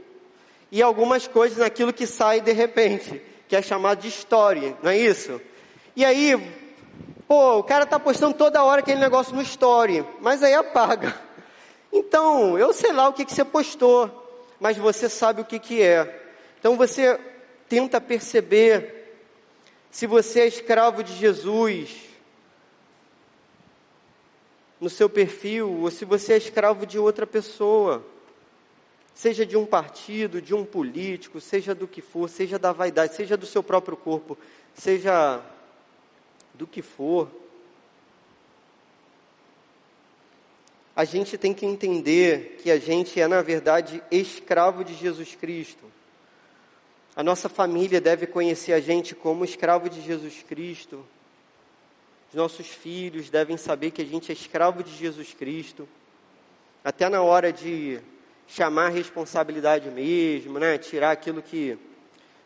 e 0.71 0.81
algumas 0.81 1.27
coisas 1.27 1.57
naquilo 1.57 1.93
que 1.93 2.05
sai 2.05 2.41
de 2.41 2.51
repente, 2.51 3.21
que 3.47 3.55
é 3.55 3.61
chamado 3.61 4.01
de 4.01 4.07
história, 4.07 4.77
não 4.83 4.91
é 4.91 4.97
isso? 4.97 5.41
E 5.95 6.03
aí, 6.03 6.35
pô, 7.27 7.59
o 7.59 7.63
cara 7.63 7.85
tá 7.85 7.99
postando 7.99 8.35
toda 8.35 8.63
hora 8.63 8.81
aquele 8.81 8.99
negócio 8.99 9.33
no 9.35 9.41
story, 9.41 10.05
mas 10.21 10.43
aí 10.43 10.53
apaga. 10.53 11.19
Então, 11.91 12.57
eu 12.57 12.73
sei 12.73 12.91
lá 12.91 13.07
o 13.07 13.13
que, 13.13 13.25
que 13.25 13.33
você 13.33 13.45
postou, 13.45 14.45
mas 14.59 14.77
você 14.77 15.07
sabe 15.07 15.41
o 15.41 15.45
que, 15.45 15.59
que 15.59 15.81
é. 15.81 16.25
Então 16.59 16.75
você 16.75 17.19
tenta 17.69 18.01
perceber 18.01 19.15
se 19.89 20.05
você 20.05 20.41
é 20.41 20.47
escravo 20.47 21.01
de 21.03 21.15
Jesus 21.15 22.07
no 24.79 24.89
seu 24.89 25.09
perfil, 25.09 25.81
ou 25.81 25.89
se 25.89 26.05
você 26.05 26.33
é 26.33 26.37
escravo 26.37 26.85
de 26.85 26.99
outra 26.99 27.25
pessoa 27.25 28.05
seja 29.17 29.47
de 29.47 29.57
um 29.57 29.65
partido, 29.65 30.39
de 30.39 30.53
um 30.53 30.63
político, 30.63 31.41
seja 31.41 31.73
do 31.73 31.87
que 31.87 32.03
for, 32.03 32.29
seja 32.29 32.59
da 32.59 32.71
vaidade, 32.71 33.15
seja 33.15 33.35
do 33.35 33.47
seu 33.47 33.63
próprio 33.63 33.97
corpo, 33.97 34.37
seja 34.75 35.41
do 36.53 36.67
que 36.67 36.83
for. 36.83 37.27
A 40.95 41.03
gente 41.03 41.35
tem 41.35 41.51
que 41.51 41.65
entender 41.65 42.59
que 42.61 42.69
a 42.69 42.77
gente 42.77 43.19
é, 43.19 43.27
na 43.27 43.41
verdade, 43.41 44.03
escravo 44.11 44.83
de 44.83 44.93
Jesus 44.93 45.33
Cristo. 45.33 45.85
A 47.15 47.23
nossa 47.23 47.49
família 47.49 47.99
deve 47.99 48.27
conhecer 48.27 48.73
a 48.73 48.79
gente 48.79 49.15
como 49.15 49.43
escravo 49.43 49.89
de 49.89 49.99
Jesus 49.99 50.43
Cristo. 50.47 51.03
Os 52.29 52.35
nossos 52.35 52.67
filhos 52.67 53.31
devem 53.31 53.57
saber 53.57 53.89
que 53.89 54.03
a 54.03 54.05
gente 54.05 54.31
é 54.31 54.33
escravo 54.33 54.83
de 54.83 54.95
Jesus 54.95 55.33
Cristo. 55.33 55.89
Até 56.83 57.09
na 57.09 57.23
hora 57.23 57.51
de 57.51 57.99
chamar 58.47 58.89
responsabilidade 58.89 59.89
mesmo, 59.89 60.57
né? 60.57 60.77
Tirar 60.77 61.11
aquilo 61.11 61.41
que 61.41 61.77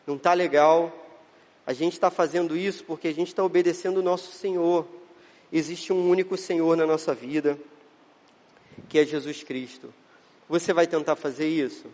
não 0.06 0.16
está 0.16 0.34
legal. 0.34 0.92
A 1.66 1.74
gente 1.74 1.94
está 1.94 2.10
fazendo 2.10 2.58
isso 2.58 2.84
porque 2.84 3.08
a 3.08 3.14
gente 3.14 3.28
está 3.28 3.44
obedecendo 3.44 3.98
o 3.98 4.04
nosso 4.04 4.32
Senhor. 4.32 4.88
Existe 5.54 5.94
um 5.94 6.10
único 6.10 6.36
Senhor 6.36 6.76
na 6.76 6.86
nossa 6.86 7.14
vida, 7.14 7.58
que 8.90 8.98
é 8.98 9.06
Jesus 9.06 9.44
Cristo. 9.44 9.94
Você 10.50 10.74
vai 10.74 10.88
tentar 10.88 11.16
fazer 11.16 11.48
isso? 11.48 11.86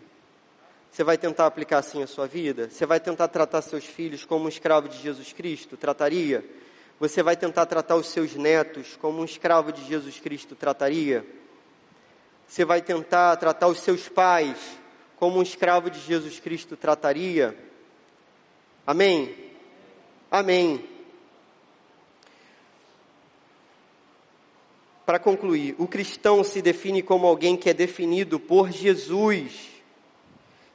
Você 0.90 1.04
vai 1.04 1.18
tentar 1.18 1.46
aplicar 1.46 1.78
assim 1.78 2.02
a 2.02 2.06
sua 2.06 2.26
vida? 2.26 2.70
Você 2.70 2.86
vai 2.86 2.98
tentar 2.98 3.28
tratar 3.28 3.62
seus 3.62 3.84
filhos 3.84 4.24
como 4.24 4.46
um 4.46 4.48
escravo 4.48 4.88
de 4.88 4.98
Jesus 4.98 5.32
Cristo? 5.32 5.76
Trataria? 5.76 6.44
Você 6.98 7.22
vai 7.22 7.36
tentar 7.36 7.66
tratar 7.66 7.94
os 7.96 8.06
seus 8.06 8.34
netos 8.34 8.96
como 9.00 9.20
um 9.20 9.24
escravo 9.24 9.70
de 9.70 9.84
Jesus 9.84 10.18
Cristo? 10.18 10.56
Trataria? 10.56 11.24
Você 12.48 12.64
vai 12.64 12.80
tentar 12.80 13.36
tratar 13.36 13.68
os 13.68 13.80
seus 13.80 14.08
pais 14.08 14.56
como 15.16 15.38
um 15.38 15.42
escravo 15.42 15.90
de 15.90 16.00
Jesus 16.00 16.40
Cristo 16.40 16.76
trataria? 16.76 17.54
Amém? 18.86 19.34
Amém. 20.30 20.82
Para 25.04 25.18
concluir, 25.18 25.74
o 25.78 25.86
cristão 25.86 26.42
se 26.42 26.62
define 26.62 27.02
como 27.02 27.26
alguém 27.26 27.54
que 27.54 27.68
é 27.68 27.74
definido 27.74 28.40
por 28.40 28.70
Jesus. 28.70 29.68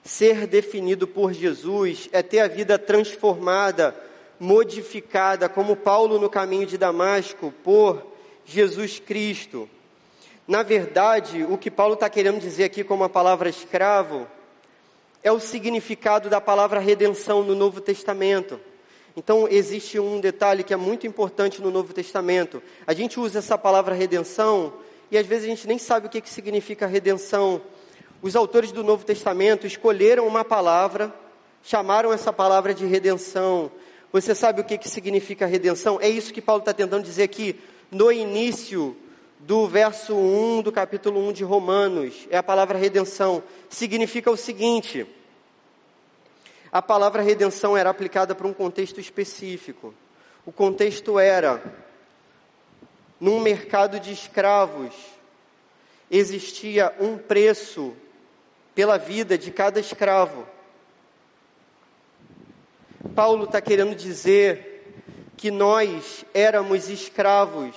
Ser 0.03 0.45
definido 0.45 1.07
por 1.07 1.33
Jesus 1.33 2.07
é 2.12 2.21
ter 2.21 2.39
a 2.39 2.47
vida 2.47 2.77
transformada, 2.77 3.95
modificada, 4.39 5.49
como 5.49 5.75
Paulo 5.75 6.19
no 6.19 6.29
caminho 6.29 6.67
de 6.67 6.77
Damasco, 6.77 7.51
por 7.63 8.05
Jesus 8.45 8.99
Cristo. 8.99 9.67
Na 10.45 10.62
verdade, 10.62 11.45
o 11.45 11.58
que 11.58 11.71
Paulo 11.71 11.93
está 11.93 12.10
querendo 12.10 12.38
dizer 12.38 12.65
aqui 12.65 12.84
com 12.84 13.01
a 13.01 13.08
palavra 13.08 13.47
escravo 13.49 14.27
é 15.23 15.32
o 15.32 15.39
significado 15.39 16.29
da 16.29 16.41
palavra 16.41 16.82
redenção 16.82 17.43
no 17.43 17.56
Novo 17.56 17.79
Testamento. 17.79 18.60
Então, 19.15 19.47
existe 19.47 19.97
um 19.99 20.19
detalhe 20.19 20.62
que 20.62 20.73
é 20.73 20.77
muito 20.77 21.08
importante 21.08 21.62
no 21.62 21.71
Novo 21.71 21.93
Testamento. 21.93 22.62
A 22.86 22.93
gente 22.93 23.21
usa 23.21 23.39
essa 23.39 23.58
palavra 23.58 23.95
redenção 23.95 24.73
e 25.10 25.17
às 25.17 25.25
vezes 25.25 25.45
a 25.45 25.47
gente 25.47 25.65
nem 25.65 25.77
sabe 25.77 26.08
o 26.08 26.10
que, 26.10 26.19
que 26.19 26.29
significa 26.29 26.88
redenção. 26.88 27.62
Os 28.21 28.36
autores 28.36 28.73
do 28.73 28.84
Novo 28.84 29.06
Testamento 29.06 29.65
escolheram 29.65 30.27
uma 30.27 30.43
palavra, 30.43 31.13
chamaram 31.63 32.12
essa 32.12 32.34
palavra 32.34 32.73
de 32.73 32.86
redenção. 32.86 33.71
Você 34.12 34.36
sabe 34.36 34.60
o 34.60 34.65
que, 34.65 34.77
que 34.77 34.89
significa 34.89 35.45
redenção? 35.45 35.99
É 36.01 36.10
isso 36.10 36.34
que 36.34 36.41
Paulo 36.41 36.60
está 36.60 36.73
tentando 36.73 37.06
dizer 37.06 37.23
aqui 37.23 37.58
no 37.89 38.12
início 38.12 38.97
do 39.45 39.67
verso 39.67 40.15
1 40.15 40.62
do 40.62 40.71
capítulo 40.71 41.19
1 41.27 41.34
de 41.34 41.43
Romanos, 41.43 42.27
é 42.29 42.38
a 42.38 42.43
palavra 42.43 42.77
redenção, 42.77 43.43
significa 43.69 44.32
o 44.32 44.38
seguinte: 44.38 45.06
a 46.71 46.82
palavra 46.82 47.21
redenção 47.21 47.77
era 47.77 47.89
aplicada 47.89 48.34
para 48.34 48.47
um 48.47 48.53
contexto 48.53 48.99
específico. 48.99 49.93
O 50.45 50.51
contexto 50.51 51.17
era 51.19 51.62
num 53.19 53.39
mercado 53.39 53.99
de 53.99 54.12
escravos 54.12 54.93
existia 56.13 56.93
um 56.99 57.17
preço 57.17 57.95
pela 58.75 58.97
vida 58.97 59.36
de 59.36 59.49
cada 59.51 59.79
escravo. 59.79 60.47
Paulo 63.15 63.45
está 63.45 63.60
querendo 63.60 63.95
dizer 63.95 64.93
que 65.36 65.49
nós 65.49 66.23
éramos 66.32 66.88
escravos 66.88 67.75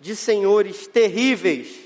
de 0.00 0.16
senhores 0.16 0.86
terríveis. 0.86 1.78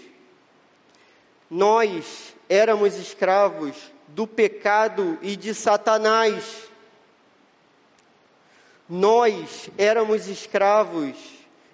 Nós 1.50 2.35
éramos 2.48 2.94
escravos 2.94 3.74
do 4.09 4.27
pecado 4.27 5.18
e 5.20 5.37
de 5.37 5.53
Satanás. 5.53 6.68
Nós 8.88 9.68
éramos 9.77 10.29
escravos 10.29 11.16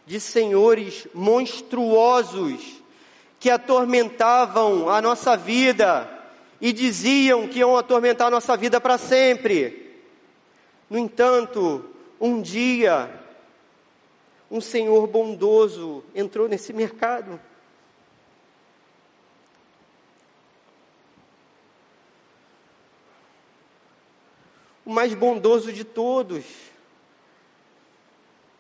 de 0.07 0.19
senhores 0.19 1.07
monstruosos 1.13 2.81
que 3.39 3.51
atormentavam 3.51 4.89
a 4.89 5.01
nossa 5.01 5.37
vida 5.37 6.09
e 6.61 6.73
diziam 6.73 7.47
que 7.49 7.61
iam 7.61 7.77
atormentar 7.77 8.29
a 8.29 8.31
nossa 8.31 8.57
vida 8.57 8.81
para 8.81 8.99
sempre. 8.99 9.95
No 10.89 10.99
entanto, 10.99 11.85
um 12.21 12.41
dia 12.43 13.20
um 14.51 14.61
senhor 14.61 15.07
bondoso 15.07 16.03
entrou 16.13 16.49
nesse 16.49 16.73
mercado. 16.73 17.41
O 24.85 24.91
mais 24.93 25.15
bondoso 25.15 25.73
de 25.73 25.85
todos, 25.85 26.45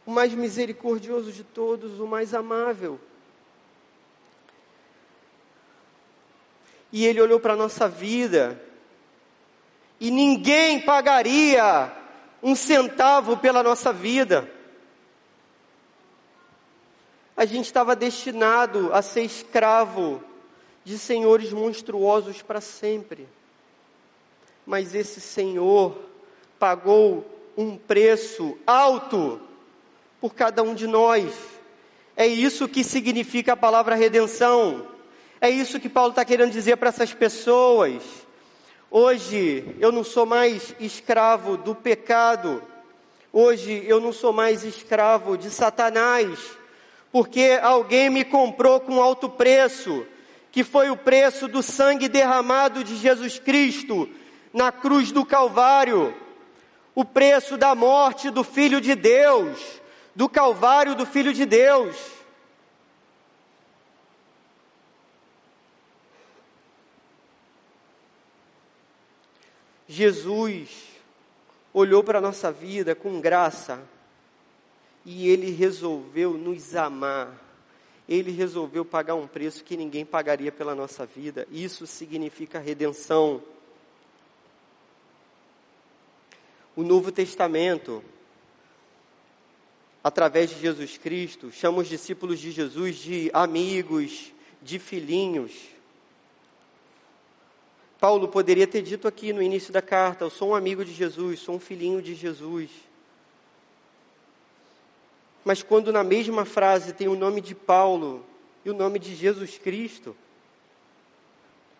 o 0.07 0.13
mais 0.13 0.33
misericordioso 0.33 1.33
de 1.33 1.43
todos, 1.43 1.99
o 1.99 2.07
mais 2.07 2.33
amável. 2.35 3.01
E 6.93 7.05
ele 7.05 7.21
olhou 7.21 7.41
para 7.41 7.55
a 7.55 7.57
nossa 7.57 7.89
vida, 7.89 8.63
e 9.99 10.09
ninguém 10.09 10.81
pagaria 10.81 11.93
um 12.41 12.55
centavo 12.55 13.37
pela 13.37 13.63
nossa 13.63 13.93
vida 13.93 14.60
a 17.41 17.47
gente 17.47 17.65
estava 17.65 17.97
destinado 17.97 18.93
a 18.93 19.01
ser 19.01 19.23
escravo 19.23 20.23
de 20.85 20.99
senhores 20.99 21.55
monstruosos 21.55 22.43
para 22.43 22.61
sempre. 22.61 23.27
Mas 24.67 24.95
esse 24.95 25.23
Senhor 25.23 25.97
pagou 26.59 27.25
um 27.57 27.79
preço 27.79 28.59
alto 28.67 29.41
por 30.21 30.35
cada 30.35 30.63
um 30.63 30.75
de 30.75 30.87
nós. 30.87 31.33
É 32.15 32.27
isso 32.27 32.69
que 32.69 32.85
significa 32.85 33.55
a 33.55 33.57
palavra 33.57 33.95
redenção. 33.95 34.87
É 35.41 35.49
isso 35.49 35.81
que 35.81 35.89
Paulo 35.89 36.11
está 36.11 36.27
querendo 36.27 36.53
dizer 36.53 36.77
para 36.77 36.91
essas 36.91 37.15
pessoas. 37.15 38.03
Hoje 38.91 39.65
eu 39.81 39.91
não 39.91 40.05
sou 40.05 40.27
mais 40.27 40.75
escravo 40.79 41.57
do 41.57 41.75
pecado. 41.75 42.63
Hoje 43.33 43.83
eu 43.87 43.99
não 43.99 44.13
sou 44.13 44.31
mais 44.31 44.63
escravo 44.63 45.39
de 45.39 45.49
Satanás 45.49 46.60
porque 47.13 47.59
alguém 47.63 48.09
me 48.09 48.25
comprou 48.25 48.81
com 48.81 49.03
alto 49.03 49.29
preço, 49.29 50.07
que 50.53 50.63
foi 50.63 50.91
o 50.91 50.97
preço 50.97 51.49
do 51.49 51.63
sangue 51.63 52.09
derramado 52.09 52.85
de 52.85 52.97
Jesus 52.97 53.39
Cristo 53.39 54.09
na 54.53 54.71
cruz 54.73 55.13
do 55.13 55.25
Calvário, 55.25 56.15
o 56.95 57.05
preço 57.05 57.57
da 57.57 57.75
morte 57.75 58.31
do 58.31 58.45
Filho 58.45 58.81
de 58.81 58.95
Deus, 58.95 59.59
do 60.15 60.29
Calvário 60.29 60.95
do 60.95 61.07
Filho 61.07 61.33
de 61.33 61.47
Deus. 61.47 61.97
Jesus 69.89 70.71
olhou 71.73 72.05
para 72.05 72.19
a 72.19 72.23
nossa 72.23 72.53
vida 72.53 72.95
com 72.95 73.21
graça, 73.21 73.81
e 75.05 75.29
ele 75.29 75.51
resolveu 75.51 76.35
nos 76.35 76.75
amar. 76.75 77.39
Ele 78.09 78.31
resolveu 78.31 78.85
pagar 78.85 79.15
um 79.15 79.27
preço 79.27 79.63
que 79.63 79.77
ninguém 79.77 80.05
pagaria 80.05 80.51
pela 80.51 80.75
nossa 80.75 81.07
vida. 81.07 81.47
Isso 81.51 81.87
significa 81.87 82.59
redenção. 82.59 83.43
O 86.75 86.83
Novo 86.83 87.13
Testamento 87.13 88.03
através 90.03 90.51
de 90.51 90.59
Jesus 90.59 90.97
Cristo, 90.97 91.53
chama 91.53 91.79
os 91.79 91.89
discípulos 91.89 92.41
de 92.41 92.51
Jesus 92.51 92.97
de 92.97 93.31
amigos, 93.33 94.33
de 94.63 94.79
filhinhos. 94.79 95.53
Paulo 97.99 98.29
poderia 98.29 98.67
ter 98.67 98.81
dito 98.81 99.07
aqui 99.07 99.33
no 99.33 99.43
início 99.43 99.73
da 99.73 99.83
carta: 99.83 100.25
Eu 100.25 100.31
sou 100.31 100.51
um 100.51 100.55
amigo 100.55 100.85
de 100.85 100.93
Jesus, 100.93 101.41
sou 101.41 101.57
um 101.57 101.61
filhinho 101.61 102.01
de 102.01 102.15
Jesus. 102.15 102.71
Mas 105.45 105.63
quando 105.63 105.93
na 105.93 106.05
mesma 106.05 106.45
frase 106.45 106.93
tem 106.93 107.09
o 107.09 107.17
nome 107.17 107.41
de 107.41 107.55
Paulo 107.55 108.25
e 108.65 108.71
o 108.71 108.75
nome 108.75 108.99
de 108.99 109.15
Jesus 109.15 109.59
Cristo, 109.59 110.15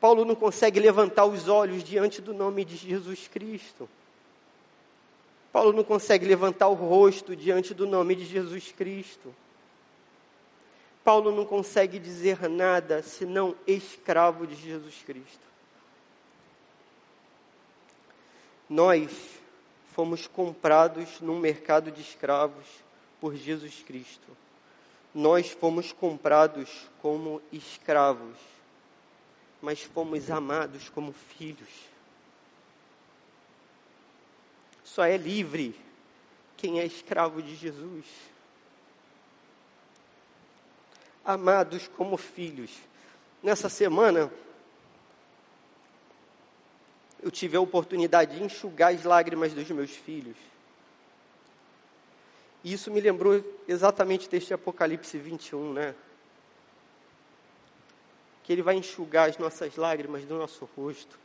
Paulo 0.01 0.25
não 0.25 0.35
consegue 0.35 0.81
levantar 0.81 1.27
os 1.27 1.47
olhos 1.47 1.85
diante 1.85 2.23
do 2.23 2.33
nome 2.33 2.65
de 2.65 2.77
Jesus 2.77 3.29
Cristo. 3.29 3.89
Paulo 5.53 5.73
não 5.73 5.85
consegue 5.85 6.25
levantar 6.25 6.69
o 6.69 6.75
rosto 6.75 7.37
diante 7.37 7.75
do 7.75 7.87
nome 7.87 8.15
de 8.15 8.25
Jesus 8.25 8.73
Cristo. 8.73 9.35
Paulo 11.05 11.35
não 11.35 11.45
consegue 11.45 11.99
dizer 11.99 12.49
nada 12.49 13.03
senão 13.03 13.55
escravo 13.67 14.47
de 14.47 14.55
Jesus 14.55 15.03
Cristo. 15.05 15.51
Nós 18.69 19.11
fomos 19.93 20.27
comprados 20.27 21.21
num 21.21 21.39
mercado 21.39 21.91
de 21.91 22.01
escravos 22.01 22.67
por 23.21 23.37
Jesus 23.37 23.83
Cristo. 23.87 24.37
Nós 25.15 25.51
fomos 25.51 25.93
comprados 25.93 26.89
como 27.03 27.43
escravos, 27.53 28.37
mas 29.61 29.83
fomos 29.83 30.31
amados 30.31 30.89
como 30.89 31.13
filhos. 31.13 31.69
Só 34.85 35.05
é 35.05 35.17
livre 35.17 35.75
quem 36.57 36.81
é 36.81 36.87
escravo 36.87 37.43
de 37.43 37.55
Jesus. 37.55 38.05
Amados 41.25 41.89
como 41.89 42.17
filhos. 42.17 42.71
Nessa 43.43 43.69
semana, 43.69 44.31
eu 47.23 47.31
tive 47.31 47.57
a 47.57 47.61
oportunidade 47.61 48.37
de 48.37 48.45
enxugar 48.45 48.95
as 48.95 49.05
lágrimas 49.05 49.53
dos 49.53 49.69
meus 49.71 49.91
filhos. 49.91 50.37
E 52.63 52.73
isso 52.73 52.91
me 52.91 53.01
lembrou 53.01 53.43
exatamente 53.67 54.29
deste 54.29 54.53
Apocalipse 54.53 55.17
21, 55.17 55.73
né? 55.73 55.95
Que 58.43 58.53
ele 58.53 58.63
vai 58.63 58.75
enxugar 58.77 59.31
as 59.31 59.39
nossas 59.39 59.77
lágrimas 59.77 60.25
do 60.25 60.37
nosso 60.37 60.69
rosto. 60.77 61.19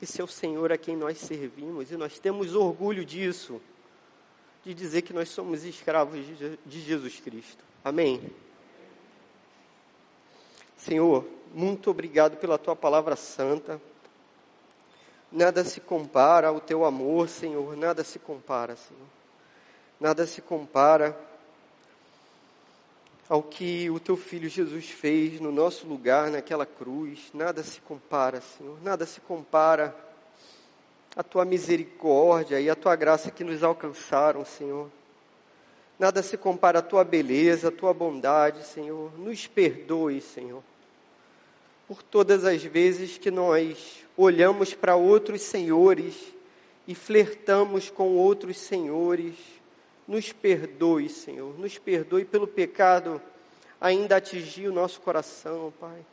Esse 0.00 0.20
é 0.20 0.24
o 0.24 0.28
Senhor 0.28 0.72
a 0.72 0.78
quem 0.78 0.96
nós 0.96 1.18
servimos 1.18 1.90
e 1.90 1.96
nós 1.96 2.18
temos 2.18 2.54
orgulho 2.54 3.04
disso, 3.04 3.60
de 4.64 4.72
dizer 4.74 5.02
que 5.02 5.12
nós 5.12 5.28
somos 5.28 5.64
escravos 5.64 6.20
de 6.64 6.80
Jesus 6.80 7.20
Cristo. 7.20 7.64
Amém? 7.84 8.30
Senhor, 10.76 11.26
muito 11.52 11.90
obrigado 11.90 12.36
pela 12.36 12.58
tua 12.58 12.74
palavra 12.74 13.16
santa. 13.16 13.80
Nada 15.30 15.64
se 15.64 15.80
compara 15.80 16.48
ao 16.48 16.60
teu 16.60 16.84
amor, 16.84 17.28
Senhor, 17.28 17.76
nada 17.76 18.04
se 18.04 18.18
compara, 18.18 18.76
Senhor. 18.76 19.21
Nada 20.02 20.26
se 20.26 20.42
compara 20.42 21.16
ao 23.28 23.42
que 23.42 23.88
o 23.88 24.00
teu 24.00 24.16
filho 24.16 24.48
Jesus 24.48 24.90
fez 24.90 25.40
no 25.40 25.52
nosso 25.52 25.86
lugar, 25.86 26.30
naquela 26.30 26.66
cruz. 26.66 27.30
Nada 27.32 27.62
se 27.62 27.80
compara, 27.80 28.40
Senhor. 28.40 28.76
Nada 28.82 29.06
se 29.06 29.20
compara 29.20 29.96
à 31.16 31.22
tua 31.22 31.44
misericórdia 31.44 32.60
e 32.60 32.68
à 32.68 32.74
tua 32.74 32.96
graça 32.96 33.30
que 33.30 33.44
nos 33.44 33.62
alcançaram, 33.62 34.44
Senhor. 34.44 34.90
Nada 35.98 36.22
se 36.22 36.36
compara 36.36 36.80
à 36.80 36.82
tua 36.82 37.04
beleza, 37.04 37.68
à 37.68 37.72
tua 37.72 37.94
bondade, 37.94 38.66
Senhor. 38.66 39.16
Nos 39.18 39.46
perdoe, 39.46 40.20
Senhor 40.20 40.62
por 41.92 42.02
todas 42.02 42.46
as 42.46 42.62
vezes 42.62 43.18
que 43.18 43.30
nós 43.30 44.02
olhamos 44.16 44.72
para 44.72 44.96
outros 44.96 45.42
senhores 45.42 46.14
e 46.88 46.94
flertamos 46.94 47.90
com 47.90 48.16
outros 48.16 48.56
senhores. 48.56 49.34
Nos 50.12 50.30
perdoe, 50.30 51.08
Senhor, 51.08 51.58
nos 51.58 51.78
perdoe 51.78 52.22
pelo 52.22 52.46
pecado 52.46 53.18
ainda 53.80 54.16
atingir 54.16 54.68
o 54.68 54.72
nosso 54.72 55.00
coração, 55.00 55.72
Pai. 55.80 56.04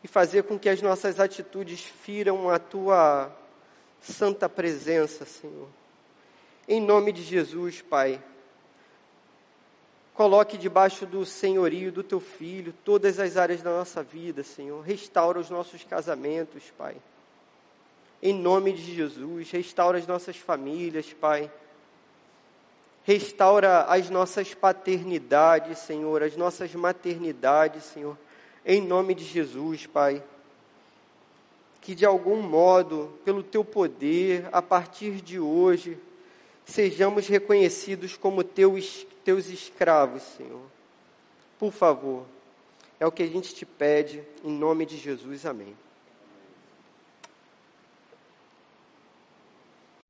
E 0.00 0.06
fazer 0.06 0.44
com 0.44 0.56
que 0.56 0.68
as 0.68 0.80
nossas 0.80 1.18
atitudes 1.18 1.80
firam 1.82 2.48
a 2.48 2.60
tua 2.60 3.36
santa 4.00 4.48
presença, 4.48 5.24
Senhor. 5.24 5.66
Em 6.68 6.80
nome 6.80 7.10
de 7.10 7.20
Jesus, 7.20 7.82
Pai. 7.82 8.22
Coloque 10.14 10.56
debaixo 10.56 11.06
do 11.06 11.26
senhorio 11.26 11.90
do 11.90 12.04
teu 12.04 12.20
filho 12.20 12.72
todas 12.84 13.18
as 13.18 13.36
áreas 13.36 13.60
da 13.60 13.70
nossa 13.70 14.04
vida, 14.04 14.44
Senhor. 14.44 14.80
Restaura 14.82 15.40
os 15.40 15.50
nossos 15.50 15.82
casamentos, 15.82 16.62
Pai. 16.78 16.94
Em 18.22 18.32
nome 18.32 18.72
de 18.72 18.94
Jesus, 18.94 19.50
restaura 19.50 19.98
as 19.98 20.06
nossas 20.06 20.36
famílias, 20.36 21.12
Pai. 21.12 21.50
Restaura 23.04 23.84
as 23.84 24.08
nossas 24.10 24.54
paternidades, 24.54 25.78
Senhor, 25.78 26.22
as 26.22 26.36
nossas 26.36 26.74
maternidades, 26.74 27.84
Senhor. 27.84 28.16
Em 28.64 28.80
nome 28.80 29.14
de 29.14 29.24
Jesus, 29.24 29.86
Pai. 29.86 30.22
Que 31.80 31.94
de 31.94 32.06
algum 32.06 32.40
modo, 32.40 33.12
pelo 33.24 33.42
teu 33.42 33.62
poder, 33.62 34.48
a 34.50 34.62
partir 34.62 35.20
de 35.20 35.38
hoje, 35.38 35.98
sejamos 36.64 37.28
reconhecidos 37.28 38.16
como 38.16 38.42
teus 38.42 39.06
teus 39.24 39.48
escravos, 39.48 40.22
Senhor. 40.36 40.62
Por 41.58 41.72
favor, 41.72 42.26
é 43.00 43.06
o 43.06 43.12
que 43.12 43.22
a 43.22 43.26
gente 43.26 43.54
te 43.54 43.64
pede, 43.64 44.22
em 44.44 44.52
nome 44.52 44.84
de 44.84 44.98
Jesus. 44.98 45.46
Amém. 45.46 45.74